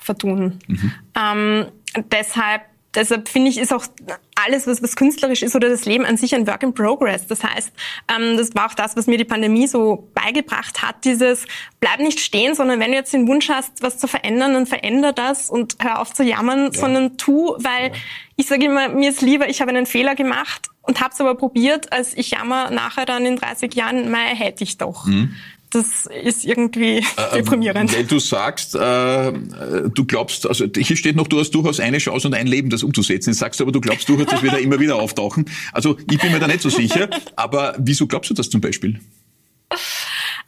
vertun. 0.00 0.58
Mhm. 0.66 0.92
Ähm, 1.16 1.66
deshalb 2.10 2.62
deshalb 2.98 3.28
finde 3.28 3.50
ich, 3.50 3.58
ist 3.58 3.72
auch 3.72 3.86
alles, 4.34 4.66
was, 4.66 4.82
was 4.82 4.96
künstlerisch 4.96 5.42
ist 5.42 5.56
oder 5.56 5.68
das 5.68 5.84
Leben 5.84 6.04
an 6.04 6.16
sich 6.16 6.34
ein 6.34 6.46
Work 6.46 6.62
in 6.62 6.74
Progress. 6.74 7.26
Das 7.26 7.42
heißt, 7.42 7.72
ähm, 8.14 8.36
das 8.36 8.54
war 8.54 8.66
auch 8.66 8.74
das, 8.74 8.96
was 8.96 9.06
mir 9.06 9.16
die 9.16 9.24
Pandemie 9.24 9.66
so 9.66 10.08
beigebracht 10.14 10.82
hat, 10.82 11.04
dieses 11.04 11.46
bleib 11.80 12.00
nicht 12.00 12.20
stehen, 12.20 12.54
sondern 12.54 12.80
wenn 12.80 12.90
du 12.90 12.96
jetzt 12.96 13.12
den 13.12 13.26
Wunsch 13.28 13.48
hast, 13.48 13.82
was 13.82 13.98
zu 13.98 14.06
verändern, 14.06 14.54
dann 14.54 14.66
veränder 14.66 15.12
das 15.12 15.48
und 15.48 15.76
hör 15.80 16.00
auf 16.00 16.12
zu 16.12 16.22
jammern, 16.24 16.70
ja. 16.72 16.80
sondern 16.80 17.16
tu, 17.16 17.54
weil 17.58 17.88
ja. 17.88 17.94
ich 18.36 18.46
sage 18.46 18.66
immer, 18.66 18.88
mir 18.88 19.10
ist 19.10 19.22
lieber, 19.22 19.48
ich 19.48 19.60
habe 19.60 19.70
einen 19.70 19.86
Fehler 19.86 20.14
gemacht 20.14 20.68
und 20.82 21.00
habe 21.00 21.10
es 21.12 21.20
aber 21.20 21.34
probiert, 21.34 21.92
als 21.92 22.16
ich 22.16 22.30
jammer 22.30 22.70
nachher 22.70 23.06
dann 23.06 23.24
in 23.24 23.36
30 23.36 23.74
Jahren, 23.74 24.10
mei, 24.10 24.34
hätte 24.34 24.64
ich 24.64 24.78
doch. 24.78 25.06
Mhm 25.06 25.34
das 25.70 26.06
ist 26.06 26.44
irgendwie 26.44 26.98
äh, 26.98 27.34
deprimierend. 27.34 27.94
Weil 27.94 28.04
du 28.04 28.18
sagst, 28.18 28.74
äh, 28.74 29.32
du 29.32 30.04
glaubst, 30.06 30.46
also 30.46 30.66
hier 30.74 30.96
steht 30.96 31.16
noch, 31.16 31.26
du 31.26 31.38
hast 31.38 31.50
durchaus 31.50 31.78
eine 31.80 31.98
Chance 31.98 32.28
und 32.28 32.34
ein 32.34 32.46
Leben, 32.46 32.70
das 32.70 32.82
umzusetzen. 32.82 33.30
Jetzt 33.30 33.40
sagst 33.40 33.60
du 33.60 33.64
aber, 33.64 33.72
du 33.72 33.80
glaubst 33.80 34.08
durchaus, 34.08 34.26
das 34.26 34.42
wird 34.42 34.54
da 34.54 34.58
immer 34.58 34.80
wieder 34.80 34.96
auftauchen. 34.96 35.50
Also 35.72 35.98
ich 36.10 36.18
bin 36.18 36.32
mir 36.32 36.40
da 36.40 36.46
nicht 36.46 36.62
so 36.62 36.70
sicher. 36.70 37.10
Aber 37.36 37.74
wieso 37.78 38.06
glaubst 38.06 38.30
du 38.30 38.34
das 38.34 38.48
zum 38.48 38.60
Beispiel? 38.60 38.98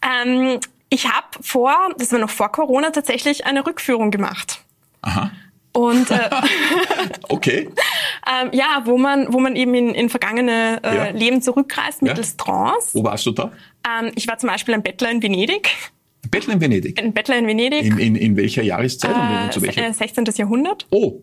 Ähm, 0.02 0.60
ich 0.88 1.06
habe 1.06 1.26
vor, 1.40 1.76
das 1.98 2.12
war 2.12 2.18
noch 2.18 2.30
vor 2.30 2.50
Corona, 2.50 2.90
tatsächlich 2.90 3.46
eine 3.46 3.66
Rückführung 3.66 4.10
gemacht. 4.10 4.62
Aha. 5.02 5.30
Und 5.72 6.10
äh, 6.10 6.30
okay. 7.28 7.68
ähm, 8.30 8.50
ja, 8.52 8.82
wo 8.84 8.98
man, 8.98 9.32
wo 9.32 9.40
man 9.40 9.56
eben 9.56 9.74
in, 9.74 9.94
in 9.94 10.08
vergangene 10.08 10.80
äh, 10.82 10.96
ja. 10.96 11.10
Leben 11.10 11.42
zurückreist 11.42 12.02
mittels 12.02 12.36
ja. 12.38 12.44
Trance. 12.44 12.94
Wo 12.94 13.04
warst 13.04 13.26
du 13.26 13.32
da? 13.32 13.52
Ähm, 13.86 14.12
ich 14.14 14.28
war 14.28 14.38
zum 14.38 14.48
Beispiel 14.48 14.74
ein 14.74 14.82
Bettler 14.82 15.10
in 15.10 15.22
Venedig. 15.22 15.70
Bettler 16.30 16.54
in 16.54 16.60
Venedig? 16.60 16.98
Ein 17.02 17.12
Bettler 17.12 17.38
in 17.38 17.46
Venedig. 17.46 17.84
In, 17.84 17.98
in, 17.98 18.16
in 18.16 18.36
welcher 18.36 18.62
Jahreszeit 18.62 19.10
äh, 19.10 19.44
und 19.44 19.52
zu 19.52 19.62
welcher? 19.62 19.92
16. 19.92 20.26
Äh, 20.26 20.32
Jahrhundert. 20.36 20.86
Oh. 20.90 21.22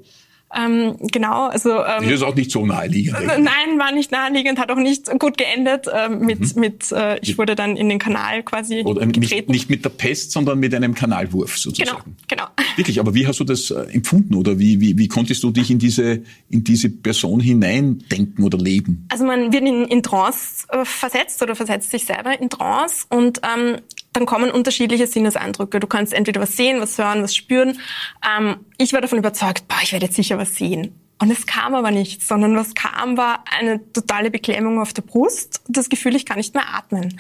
Ähm, 0.56 0.96
genau, 1.12 1.48
also 1.48 1.72
ähm, 1.72 2.04
das 2.04 2.12
ist 2.12 2.24
auch 2.24 2.36
nicht 2.36 2.52
so 2.52 2.66
naheliegend. 2.66 3.18
Äh, 3.18 3.40
nein, 3.40 3.78
war 3.78 3.92
nicht 3.92 4.12
naheliegend, 4.12 4.60
hat 4.60 4.72
auch 4.72 4.78
nicht 4.78 5.10
gut 5.20 5.38
geendet. 5.38 5.88
Äh, 5.88 6.10
mit, 6.10 6.56
mhm. 6.56 6.62
mit, 6.62 6.92
äh, 6.92 7.20
ich 7.22 7.38
wurde 7.38 7.56
dann 7.56 7.76
in 7.76 7.90
den 7.90 8.00
Kanal 8.00 8.44
quasi 8.44 8.82
Oder 8.84 9.06
getreten. 9.06 9.52
Nicht, 9.52 9.70
nicht 9.70 9.70
mit 9.70 9.84
der 9.84 9.90
Pest, 9.90 10.32
sondern 10.32 10.60
mit 10.60 10.74
einem 10.74 10.96
Kanalwurf 10.96 11.58
sozusagen. 11.58 12.16
Genau, 12.28 12.46
genau. 12.48 12.68
Wirklich, 12.78 13.00
aber 13.00 13.14
wie 13.14 13.28
hast 13.28 13.40
du 13.42 13.44
das 13.44 13.72
äh, 13.72 13.82
empfunden 13.92 14.36
oder 14.36 14.58
wie, 14.58 14.80
wie, 14.80 14.98
wie 14.98 15.08
konntest 15.10 15.44
du 15.44 15.52
dich 15.52 15.70
in 15.70 15.80
diese 15.80 16.22
in 16.50 16.64
diese 16.64 16.90
Person 16.90 17.42
hineindenken 17.42 18.44
oder 18.44 18.58
leben? 18.58 19.06
Also 19.10 19.26
man 19.26 19.52
wird 19.52 19.64
in, 19.64 19.86
in 19.86 20.02
Trance 20.02 20.66
äh, 20.70 20.86
versetzt 20.86 21.42
oder 21.42 21.56
versetzt 21.56 21.92
sich 21.92 22.06
selber 22.06 22.40
in 22.40 22.50
Trance 22.50 23.06
und 23.10 23.42
ähm, 23.44 23.78
dann 24.18 24.26
kommen 24.26 24.50
unterschiedliche 24.50 25.06
Sinneseindrücke. 25.06 25.80
Du 25.80 25.86
kannst 25.86 26.12
entweder 26.12 26.42
was 26.42 26.58
sehen, 26.58 26.82
was 26.82 26.98
hören, 26.98 27.22
was 27.22 27.36
spüren. 27.36 27.80
Ähm, 28.28 28.58
ich 28.80 28.92
war 28.94 29.02
davon 29.02 29.20
überzeugt, 29.20 29.68
boah, 29.68 29.78
ich 29.84 29.92
werde 29.92 30.08
jetzt 30.08 30.16
sicher 30.16 30.40
was 30.40 30.56
sehen. 30.56 31.00
Und 31.20 31.32
es 31.32 31.46
kam 31.46 31.76
aber 31.76 31.92
nichts, 31.92 32.28
sondern 32.28 32.56
was 32.56 32.74
kam, 32.74 33.18
war 33.18 33.44
eine 33.58 33.80
totale 33.94 34.32
Beklemmung 34.32 34.80
auf 34.80 34.94
der 34.94 35.02
Brust 35.04 35.62
das 35.68 35.90
Gefühl, 35.90 36.16
ich 36.16 36.26
kann 36.26 36.38
nicht 36.38 36.54
mehr 36.54 36.76
atmen. 36.76 37.20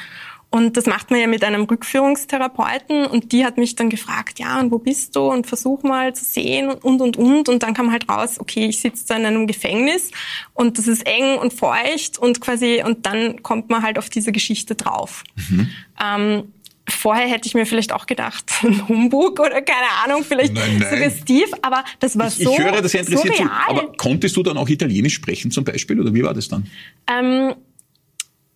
Und 0.49 0.77
das 0.77 0.85
macht 0.85 1.11
man 1.11 1.19
ja 1.19 1.27
mit 1.27 1.43
einem 1.43 1.63
Rückführungstherapeuten 1.63 3.05
und 3.05 3.33
die 3.33 3.43
hat 3.43 3.57
mich 3.57 3.75
dann 3.75 3.89
gefragt, 3.89 4.39
ja, 4.39 4.59
und 4.59 4.71
wo 4.71 4.77
bist 4.77 5.15
du? 5.15 5.29
Und 5.29 5.45
versuch 5.45 5.83
mal 5.83 6.15
zu 6.15 6.23
sehen 6.23 6.69
und, 6.69 7.01
und, 7.01 7.17
und. 7.17 7.49
Und 7.49 7.63
dann 7.63 7.73
kam 7.73 7.91
halt 7.91 8.07
raus, 8.09 8.39
okay, 8.39 8.67
ich 8.67 8.79
sitze 8.79 9.07
da 9.09 9.17
in 9.17 9.25
einem 9.25 9.45
Gefängnis 9.45 10.09
und 10.53 10.77
das 10.77 10.87
ist 10.87 11.05
eng 11.05 11.37
und 11.37 11.53
feucht 11.53 12.17
und 12.17 12.39
quasi, 12.39 12.81
und 12.85 13.05
dann 13.05 13.43
kommt 13.43 13.69
man 13.69 13.83
halt 13.83 13.99
auf 13.99 14.09
diese 14.09 14.31
Geschichte 14.31 14.75
drauf. 14.75 15.25
Mhm. 15.49 15.69
Ähm, 16.01 16.53
Vorher 16.89 17.27
hätte 17.27 17.47
ich 17.47 17.53
mir 17.53 17.65
vielleicht 17.65 17.91
auch 17.91 18.05
gedacht, 18.05 18.45
ein 18.63 18.87
Humbug 18.87 19.39
oder 19.39 19.61
keine 19.61 19.89
Ahnung, 20.03 20.23
vielleicht 20.23 20.53
nein, 20.53 20.77
nein. 20.79 20.89
suggestiv, 20.89 21.51
aber 21.61 21.83
das 21.99 22.17
war 22.17 22.27
ich, 22.27 22.35
so 22.35 22.51
Ich 22.51 22.59
höre, 22.59 22.81
das 22.81 22.93
interessiert 22.93 23.35
so 23.35 23.43
zu. 23.43 23.51
Aber 23.67 23.91
konntest 23.97 24.35
du 24.37 24.43
dann 24.43 24.57
auch 24.57 24.69
Italienisch 24.69 25.15
sprechen 25.15 25.51
zum 25.51 25.63
Beispiel 25.65 25.99
oder 25.99 26.13
wie 26.13 26.23
war 26.23 26.33
das 26.33 26.47
dann? 26.47 26.67
Ähm, 27.07 27.55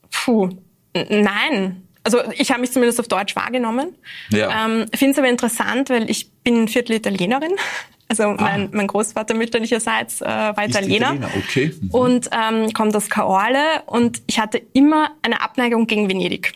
puh, 0.10 0.50
nein. 0.94 1.84
Also 2.04 2.20
ich 2.38 2.52
habe 2.52 2.62
mich 2.62 2.72
zumindest 2.72 3.00
auf 3.00 3.08
Deutsch 3.08 3.36
wahrgenommen. 3.36 3.96
Ja. 4.30 4.66
Ähm, 4.66 4.86
Finde 4.96 5.12
es 5.12 5.20
aber 5.20 5.30
interessant, 5.30 5.90
weil 5.90 6.10
ich 6.10 6.32
bin 6.44 6.68
Viertel 6.68 6.96
Italienerin. 6.96 7.52
Also 8.08 8.24
ah. 8.24 8.36
mein, 8.38 8.68
mein 8.74 8.88
Großvater 8.88 9.34
mütterlicherseits 9.34 10.20
äh, 10.20 10.26
war 10.26 10.68
Italiener, 10.68 11.14
Italiener. 11.14 11.30
Okay. 11.38 11.74
Mhm. 11.80 11.90
und 11.92 12.30
ähm, 12.34 12.74
kommt 12.74 12.94
aus 12.94 13.10
Caorle 13.10 13.84
und 13.86 14.22
ich 14.28 14.38
hatte 14.38 14.62
immer 14.74 15.12
eine 15.22 15.40
Abneigung 15.40 15.88
gegen 15.88 16.10
Venedig. 16.10 16.52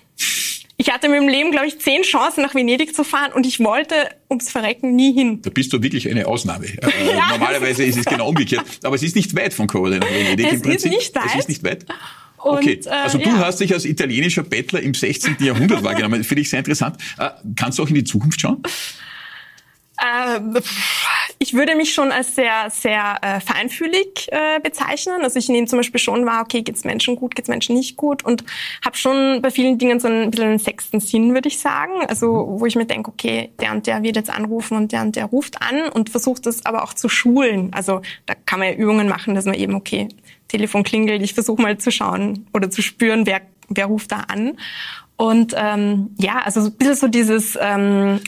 Ich 0.78 0.92
hatte 0.92 1.08
in 1.08 1.14
meinem 1.14 1.30
Leben, 1.30 1.52
glaube 1.52 1.68
ich, 1.68 1.80
zehn 1.80 2.02
Chancen, 2.04 2.42
nach 2.42 2.54
Venedig 2.54 2.96
zu 2.96 3.04
fahren 3.04 3.32
und 3.34 3.46
ich 3.46 3.60
wollte 3.62 3.96
ums 4.30 4.50
Verrecken 4.50 4.96
nie 4.96 5.14
hin. 5.14 5.42
Da 5.42 5.50
bist 5.50 5.72
du 5.72 5.82
wirklich 5.82 6.10
eine 6.10 6.28
Ausnahme. 6.28 6.66
Äh, 6.86 7.16
ja, 7.16 7.30
normalerweise 7.32 7.84
ist 7.84 7.98
es 7.98 8.06
genau 8.06 8.30
umgekehrt. 8.30 8.66
Aber 8.84 8.96
es 8.96 9.04
ist 9.04 9.16
nicht 9.16 9.36
weit 9.36 9.54
von 9.54 9.68
Caorle 9.68 10.00
nach 10.00 10.10
Venedig. 10.10 10.46
Es 10.46 10.54
Im 10.54 10.62
Prinzip. 10.62 10.92
ist 10.92 10.98
nicht 10.98 11.16
weit. 11.16 11.26
Es 11.28 11.36
ist 11.36 11.50
nicht 11.50 11.64
weit. 11.64 11.86
okay, 12.38 12.80
äh, 12.86 12.90
also 12.90 13.18
du 13.18 13.30
ja. 13.30 13.38
hast 13.40 13.60
dich 13.60 13.74
als 13.74 13.86
italienischer 13.86 14.44
Bettler 14.44 14.82
im 14.82 14.94
16. 14.94 15.38
Jahrhundert 15.40 15.84
wahrgenommen. 15.84 16.24
Finde 16.24 16.42
ich 16.42 16.50
sehr 16.50 16.60
interessant. 16.60 16.98
Äh, 17.18 17.30
kannst 17.56 17.80
du 17.80 17.84
auch 17.84 17.90
in 17.90 17.96
die 17.96 18.04
Zukunft 18.04 18.42
schauen? 18.42 18.62
Äh, 19.98 20.40
ich 21.40 21.54
würde 21.54 21.76
mich 21.76 21.94
schon 21.94 22.12
als 22.12 22.36
sehr, 22.36 22.70
sehr 22.70 23.18
äh, 23.22 23.40
feinfühlig 23.40 24.28
äh, 24.32 24.60
bezeichnen. 24.62 25.22
Also 25.24 25.40
ich 25.40 25.50
nehme 25.50 25.68
zum 25.68 25.78
Beispiel 25.78 26.00
schon 26.00 26.26
wahr, 26.26 26.42
okay, 26.42 26.62
geht's 26.62 26.84
Menschen 26.84 27.16
gut, 27.16 27.36
geht's 27.36 27.50
Menschen 27.50 27.76
nicht 27.76 27.98
gut 27.98 28.24
und 28.24 28.44
habe 28.84 28.98
schon 28.98 29.42
bei 29.42 29.52
vielen 29.52 29.78
Dingen 29.78 30.00
so 30.00 30.08
ein 30.08 30.32
bisschen 30.32 30.50
einen 30.50 30.60
sechsten 30.60 31.00
Sinn, 31.00 31.34
würde 31.34 31.48
ich 31.48 31.60
sagen. 31.60 32.06
Also 32.08 32.56
wo 32.60 32.66
ich 32.66 32.76
mir 32.76 32.86
denke, 32.86 33.10
okay, 33.10 33.52
der 33.60 33.72
und 33.72 33.88
der 33.88 34.04
wird 34.04 34.16
jetzt 34.16 34.30
anrufen 34.30 34.78
und 34.78 34.92
der 34.92 35.02
und 35.02 35.16
der 35.16 35.26
ruft 35.26 35.62
an 35.62 35.90
und 35.90 36.10
versucht 36.10 36.46
das 36.46 36.66
aber 36.66 36.84
auch 36.84 36.94
zu 36.94 37.10
schulen. 37.10 37.72
Also 37.74 38.02
da 38.26 38.34
kann 38.46 38.60
man 38.60 38.70
ja 38.70 38.76
Übungen 38.76 39.08
machen, 39.08 39.36
dass 39.36 39.46
man 39.46 39.56
eben, 39.56 39.76
okay, 39.76 40.08
Telefon 40.48 40.84
klingelt, 40.84 41.22
ich 41.22 41.34
versuche 41.34 41.62
mal 41.62 41.78
zu 41.78 41.92
schauen 41.92 42.48
oder 42.54 42.70
zu 42.70 42.82
spüren, 42.82 43.26
wer, 43.26 43.42
wer 43.70 43.86
ruft 43.88 44.12
da 44.12 44.22
an. 44.28 44.58
Und 45.18 45.54
ähm, 45.58 46.14
ja, 46.18 46.40
also 46.40 46.62
so 46.62 46.68
ein 46.68 46.74
bisschen 46.74 46.96
so 46.96 47.08
dieses 47.08 47.58
ähm, 47.60 48.20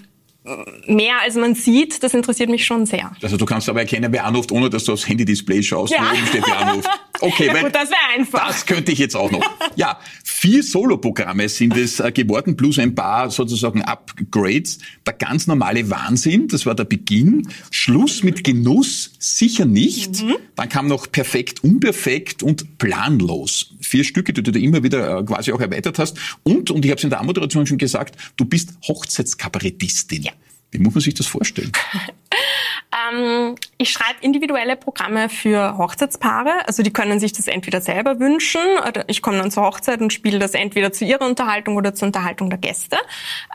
mehr 0.88 1.22
als 1.22 1.36
man 1.36 1.56
sieht, 1.56 2.04
das 2.04 2.14
interessiert 2.14 2.50
mich 2.50 2.66
schon 2.66 2.86
sehr. 2.86 3.12
Also 3.22 3.38
du 3.38 3.46
kannst 3.46 3.68
aber 3.70 3.82
erkennen, 3.82 4.12
wer 4.12 4.26
anruft, 4.26 4.52
ohne 4.52 4.70
dass 4.70 4.84
du 4.86 4.94
aufs 4.94 5.08
Handy-Display 5.08 5.64
schaust, 5.64 5.94
Ja. 5.94 6.00
wo 6.04 6.16
oben 6.18 6.28
steht, 6.28 6.44
wer 6.48 6.60
anruft. 6.68 6.90
Okay, 7.20 7.50
weil 7.52 7.64
gut, 7.64 7.76
das 7.76 7.90
wäre 7.90 8.18
einfach. 8.18 8.48
das 8.48 8.66
könnte 8.66 8.92
ich 8.92 9.00
jetzt 9.00 9.16
auch 9.16 9.32
noch. 9.32 9.44
Ja, 9.76 10.00
vier 10.24 10.64
Soloprogramme 10.64 11.50
sind 11.50 11.76
es 11.78 12.00
äh, 12.00 12.12
geworden, 12.12 12.58
plus 12.58 12.80
ein 12.80 12.96
paar 12.96 13.30
sozusagen 13.30 13.82
Upgrades. 13.82 14.80
Der 15.06 15.14
ganz 15.14 15.48
normale 15.48 15.90
Wahnsinn, 15.90 16.48
das 16.48 16.66
war 16.66 16.76
der 16.76 16.86
Beginn. 16.86 17.48
Schluss 17.72 18.24
mit 18.24 18.44
Genuss, 18.44 19.12
sicher 19.20 19.66
nicht. 19.66 20.24
Mhm. 20.24 20.36
Dann 20.56 20.70
kam 20.70 20.88
noch 20.88 21.12
perfekt, 21.12 21.64
unperfekt 21.64 22.44
und 22.44 22.78
planlos. 22.78 23.74
Vier 23.82 24.04
Stücke, 24.04 24.34
die 24.34 24.44
du 24.44 24.52
da 24.52 24.60
immer 24.60 24.84
wieder 24.84 25.20
äh, 25.20 25.24
quasi 25.24 25.52
auch 25.52 25.62
erweitert 25.62 26.00
hast. 26.00 26.18
Und, 26.44 26.72
und 26.72 26.86
ich 26.86 26.92
habe 26.92 26.98
es 26.98 27.04
in 27.04 27.10
der 27.10 27.20
Anmoderation 27.20 27.68
schon 27.68 27.78
gesagt, 27.78 28.16
du 28.38 28.46
bist 28.46 28.74
Hochzeitskabarettistin. 28.88 30.24
Ja. 30.24 30.32
Wie 30.72 30.80
muss 30.80 30.94
man 30.94 31.02
sich 31.02 31.14
das 31.14 31.28
vorstellen? 31.28 31.72
Ähm, 32.92 33.56
ich 33.78 33.92
schreibe 33.92 34.20
individuelle 34.22 34.76
Programme 34.76 35.30
für 35.30 35.78
Hochzeitspaare. 35.78 36.68
Also 36.68 36.84
die 36.84 36.94
können 36.94 37.20
sich 37.20 37.34
das 37.34 37.48
entweder 37.48 37.82
selber 37.82 38.20
wünschen 38.20 38.62
oder 38.88 39.04
ich 39.08 39.22
komme 39.22 39.38
dann 39.38 39.52
zur 39.52 39.64
Hochzeit 39.64 40.02
und 40.02 40.14
spiele 40.14 40.40
das 40.40 40.54
entweder 40.54 40.94
zu 40.94 41.06
ihrer 41.06 41.26
Unterhaltung 41.26 41.76
oder 41.76 41.94
zur 41.94 42.08
Unterhaltung 42.08 42.50
der 42.50 42.60
Gäste. 42.60 42.98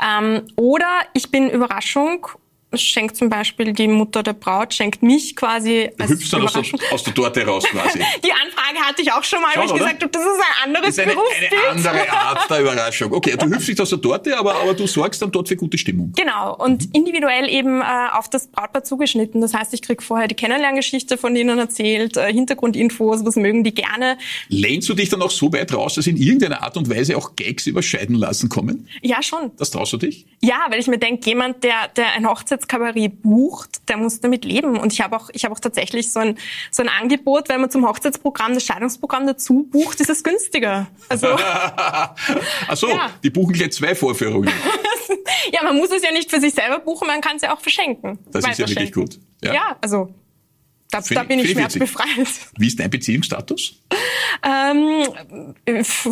Ähm, 0.03 0.43
oder 0.57 0.89
ich 1.15 1.31
bin 1.31 1.49
Überraschung. 1.51 2.27
Schenkt 2.75 3.17
zum 3.17 3.29
Beispiel 3.29 3.73
die 3.73 3.89
Mutter 3.89 4.23
der 4.23 4.33
Braut, 4.33 4.73
schenkt 4.75 5.03
mich 5.03 5.37
quasi 5.37 5.91
Du 5.99 6.09
hüpfst 6.09 6.33
dann 6.33 6.43
aus 6.43 6.53
der, 6.53 6.63
aus 6.93 7.03
der 7.05 7.15
Torte 7.15 7.45
raus 7.47 7.65
quasi. 7.65 7.99
Die 8.25 8.33
Anfrage 8.33 8.79
hatte 8.87 9.03
ich 9.03 9.13
auch 9.13 9.23
schon 9.25 9.41
mal, 9.43 9.51
wo 9.57 9.63
ich 9.65 9.73
gesagt 9.73 10.03
habe, 10.03 10.11
das 10.11 10.23
ist 10.23 10.29
ein 10.29 10.65
anderes 10.69 10.97
Das 10.97 10.99
ist 10.99 11.03
eine, 11.03 11.13
Berufsbild. 11.15 11.53
eine 11.53 11.71
andere 11.91 12.13
Art 12.19 12.51
der 12.51 12.61
Überraschung. 12.61 13.13
Okay, 13.13 13.37
du 13.39 13.47
hüpfst 13.47 13.69
nicht 13.69 13.81
aus 13.81 13.91
der 13.91 14.01
Torte, 14.01 14.37
aber, 14.39 14.55
aber 14.57 14.75
du 14.75 14.87
sorgst 14.87 15.21
dann 15.23 15.31
dort 15.31 15.49
für 15.49 15.57
gute 15.57 15.77
Stimmung. 15.79 16.13
Genau, 16.17 16.57
und 16.57 16.95
individuell 16.95 17.49
eben 17.49 17.81
äh, 17.81 17.85
auf 18.13 18.29
das 18.29 18.49
Brautpaar 18.49 18.85
zugeschnitten. 18.85 19.41
Das 19.41 19.55
heißt, 19.55 19.75
ich 19.75 19.83
krieg 19.83 20.03
vorher 20.03 20.29
die 20.29 20.35
Kennenlerngeschichte 20.35 21.19
von 21.19 21.35
denen 21.35 21.59
erzählt, 21.59 22.17
äh, 22.17 22.33
Hintergrundinfos, 22.33 23.25
was 23.25 23.37
mögen 23.37 23.65
die 23.65 23.75
gerne. 23.75 24.19
Lehnst 24.49 24.89
du 24.89 24.95
dich 24.95 25.09
dann 25.09 25.23
auch 25.23 25.31
so 25.31 25.53
weit 25.53 25.73
raus, 25.75 25.95
dass 25.95 26.07
in 26.07 26.17
irgendeiner 26.17 26.63
Art 26.63 26.77
und 26.77 26.89
Weise 26.91 27.17
auch 27.17 27.37
Gags 27.37 27.67
überscheiden 27.67 28.17
lassen 28.17 28.49
kommen? 28.49 28.89
Ja, 29.03 29.23
schon. 29.23 29.51
Das 29.59 29.71
traust 29.71 29.93
du 29.93 29.97
dich? 29.99 30.27
Ja, 30.41 30.67
weil 30.71 30.81
ich 30.81 30.87
mir 30.87 30.99
denke, 30.99 31.29
jemand, 31.29 31.63
der, 31.65 31.89
der 31.97 32.13
ein 32.13 32.27
Hochzeitskabarett 32.63 33.23
bucht, 33.23 33.89
der 33.89 33.97
muss 33.97 34.21
damit 34.21 34.45
leben. 34.45 34.79
Und 34.79 34.93
ich 34.93 35.01
habe 35.01 35.17
auch, 35.17 35.31
ich 35.33 35.45
habe 35.45 35.55
auch 35.55 35.61
tatsächlich 35.61 36.13
so 36.13 36.21
ein, 36.21 36.39
so 36.71 36.83
ein 36.83 36.89
Angebot, 36.89 37.49
wenn 37.49 37.61
man 37.61 37.71
zum 37.71 37.87
Hochzeitsprogramm 37.87 38.55
das 38.55 38.65
Scheidungsprogramm 38.65 39.27
dazu 39.27 39.67
bucht, 39.71 40.01
ist 40.01 40.11
es 40.11 40.23
günstiger. 40.23 40.87
Also, 41.09 41.29
Ach 41.37 42.17
so, 42.77 42.89
Ja. 42.89 43.11
die 43.23 43.31
buchen 43.31 43.53
gleich 43.53 43.73
zwei 43.73 43.95
Vorführungen. 43.95 44.51
ja, 45.53 45.63
man 45.63 45.77
muss 45.77 45.91
es 45.91 46.03
ja 46.03 46.13
nicht 46.13 46.31
für 46.31 46.41
sich 46.41 46.55
selber 46.55 46.79
buchen, 46.79 47.07
man 47.07 47.21
kann 47.21 47.37
es 47.37 47.43
ja 47.43 47.55
auch 47.55 47.61
verschenken. 47.61 48.19
Das 48.31 48.47
ist 48.47 48.59
ja 48.59 48.69
wirklich 48.69 48.93
gut. 48.93 49.19
Ja, 49.43 49.77
also, 49.81 50.15
da, 50.93 51.01
da 51.01 51.23
bin 51.25 51.39
ich 51.41 51.51
schmerzbefreit. 51.51 52.07
Wie 52.59 52.67
ist 52.69 52.79
dein 52.79 52.91
Beziehungsstatus? 52.91 53.83
Ähm, 54.45 55.03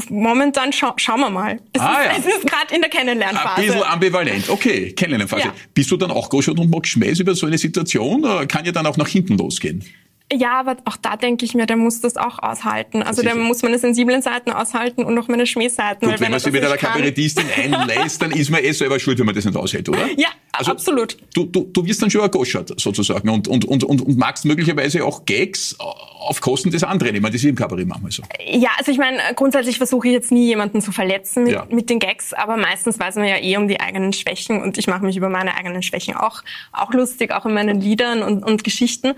momentan 0.09 0.73
scha 0.73 0.95
schauen 0.97 1.21
wir 1.21 1.31
mal. 1.31 1.61
Es 1.73 1.81
Ah, 1.81 2.03
ist, 2.17 2.25
ja. 2.27 2.37
ist 2.37 2.47
gerade 2.47 2.75
in 2.75 2.81
der 2.81 2.91
Ein 2.91 2.97
Kennenlernphase. 2.99 3.63
bisschen 3.63 3.83
ambivalent. 3.83 4.49
Okay, 4.49 4.93
Kennenlernphase. 4.93 5.43
Ja. 5.49 5.55
Bist 5.75 5.91
du 5.91 5.97
dann 5.97 6.11
auch 6.11 6.29
Goschert 6.31 6.59
und 6.59 6.71
magst 6.71 6.93
Schmähs 6.93 7.21
über 7.21 7.35
so 7.35 7.47
eine 7.47 7.59
Situation? 7.59 8.25
Oder 8.25 8.47
kann 8.47 8.65
ja 8.65 8.73
dann 8.73 8.87
auch 8.87 8.97
nach 8.97 9.09
hinten 9.09 9.37
losgehen? 9.39 9.85
Ja, 10.33 10.61
aber 10.61 10.77
auch 10.85 10.97
da 10.97 11.17
denke 11.17 11.45
ich 11.45 11.55
mir, 11.55 11.67
der 11.67 11.77
muss 11.77 12.01
das 12.01 12.17
auch 12.17 12.39
aushalten. 12.39 13.03
Also 13.03 13.23
der 13.23 13.33
Sicher. 13.33 13.45
muss 13.45 13.63
meine 13.63 13.79
sensiblen 13.79 14.23
Seiten 14.23 14.53
aushalten 14.53 15.05
und 15.05 15.19
auch 15.19 15.27
meine 15.29 15.47
Schmähseiten. 15.47 16.09
Gut, 16.09 16.21
wenn 16.21 16.31
man 16.31 16.39
sich 16.41 16.53
mit 16.53 16.65
einer 16.65 16.77
Kabarettistin 16.77 17.45
einlässt, 17.57 18.23
dann 18.23 18.31
ist 18.31 18.51
man 18.51 18.63
eh 18.63 18.73
selber 18.73 19.01
schuld, 19.01 19.19
wenn 19.19 19.27
man 19.27 19.35
das 19.35 19.45
nicht 19.45 19.57
aushält, 19.57 19.89
oder? 19.89 20.07
Ja, 20.17 20.29
absolut. 20.53 21.17
Du, 21.35 21.47
du, 21.47 21.65
du 21.73 21.85
wirst 21.85 22.01
dann 22.03 22.11
schon 22.11 22.21
ein 22.21 22.31
Goschert 22.31 22.73
sozusagen 22.81 23.29
und, 23.29 23.49
und, 23.49 23.65
und, 23.65 23.83
und, 23.83 24.03
und 24.03 24.19
magst 24.19 24.45
möglicherweise 24.45 25.05
auch 25.05 25.25
Gags 25.25 25.75
auf 25.79 26.41
Kosten 26.41 26.71
des 26.71 26.85
anderen. 26.85 27.15
Ich 27.17 27.23
meine, 27.23 27.33
das 27.33 27.43
ist 27.43 27.49
im 27.49 27.57
Kabarett 27.57 27.89
manchmal 27.89 28.13
so. 28.13 28.23
Ja, 28.47 28.71
also 28.79 28.93
ich 28.93 28.99
meine, 28.99 29.19
grundsätzlich 29.35 29.79
versuche 29.79 30.07
ich 30.09 30.13
jetzt 30.13 30.31
nie 30.31 30.47
jemanden 30.47 30.81
zu 30.81 30.93
verletzen 30.93 31.45
mit, 31.45 31.53
Ja. 31.55 31.67
mit 31.71 31.91
den 31.91 31.99
Gags, 31.99 32.35
aber 32.35 32.57
meistens 32.57 33.01
weiß 33.01 33.17
man 33.17 33.25
ja 33.27 33.39
eh 33.39 33.57
um 33.57 33.67
die 33.69 33.81
eigenen 33.81 34.13
Schwächen 34.13 34.63
und 34.63 34.79
ich 34.79 34.87
mache 34.87 35.05
mich 35.05 35.17
über 35.17 35.29
meine 35.29 35.57
eigenen 35.57 35.83
Schwächen 35.83 36.15
auch, 36.15 36.43
auch 36.73 36.93
lustig, 36.93 37.33
auch 37.33 37.47
in 37.47 37.55
meinen 37.55 37.81
Liedern 37.81 38.23
und, 38.23 38.45
und 38.45 38.63
Geschichten. 38.65 39.15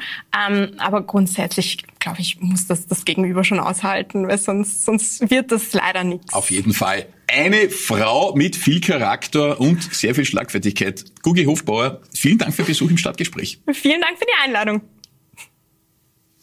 Ähm, 0.49 0.73
aber 1.03 1.07
grundsätzlich, 1.07 1.79
glaube 1.99 2.21
ich, 2.21 2.41
muss 2.41 2.67
das 2.67 2.87
das 2.87 3.05
Gegenüber 3.05 3.45
schon 3.45 3.59
aushalten, 3.59 4.29
weil 4.29 4.39
sonst, 4.39 4.85
sonst 4.85 5.31
wird 5.31 5.53
das 5.53 5.73
leider 5.73 6.05
nichts. 6.05 6.33
Auf 6.33 6.51
jeden 6.51 6.73
Fall. 6.73 7.07
Eine 7.27 7.71
Frau 7.71 8.35
mit 8.35 8.57
viel 8.57 8.81
Charakter 8.81 9.61
und 9.61 9.83
sehr 9.95 10.15
viel 10.15 10.25
Schlagfertigkeit. 10.25 11.05
Gugi 11.23 11.45
Hofbauer, 11.45 12.01
vielen 12.15 12.39
Dank 12.39 12.55
für 12.55 12.63
den 12.63 12.69
Besuch 12.69 12.91
im 12.91 12.99
Stadtgespräch. 12.99 13.61
Vielen 13.73 14.01
Dank 14.01 14.19
für 14.19 14.27
die 14.27 14.45
Einladung. 14.45 14.83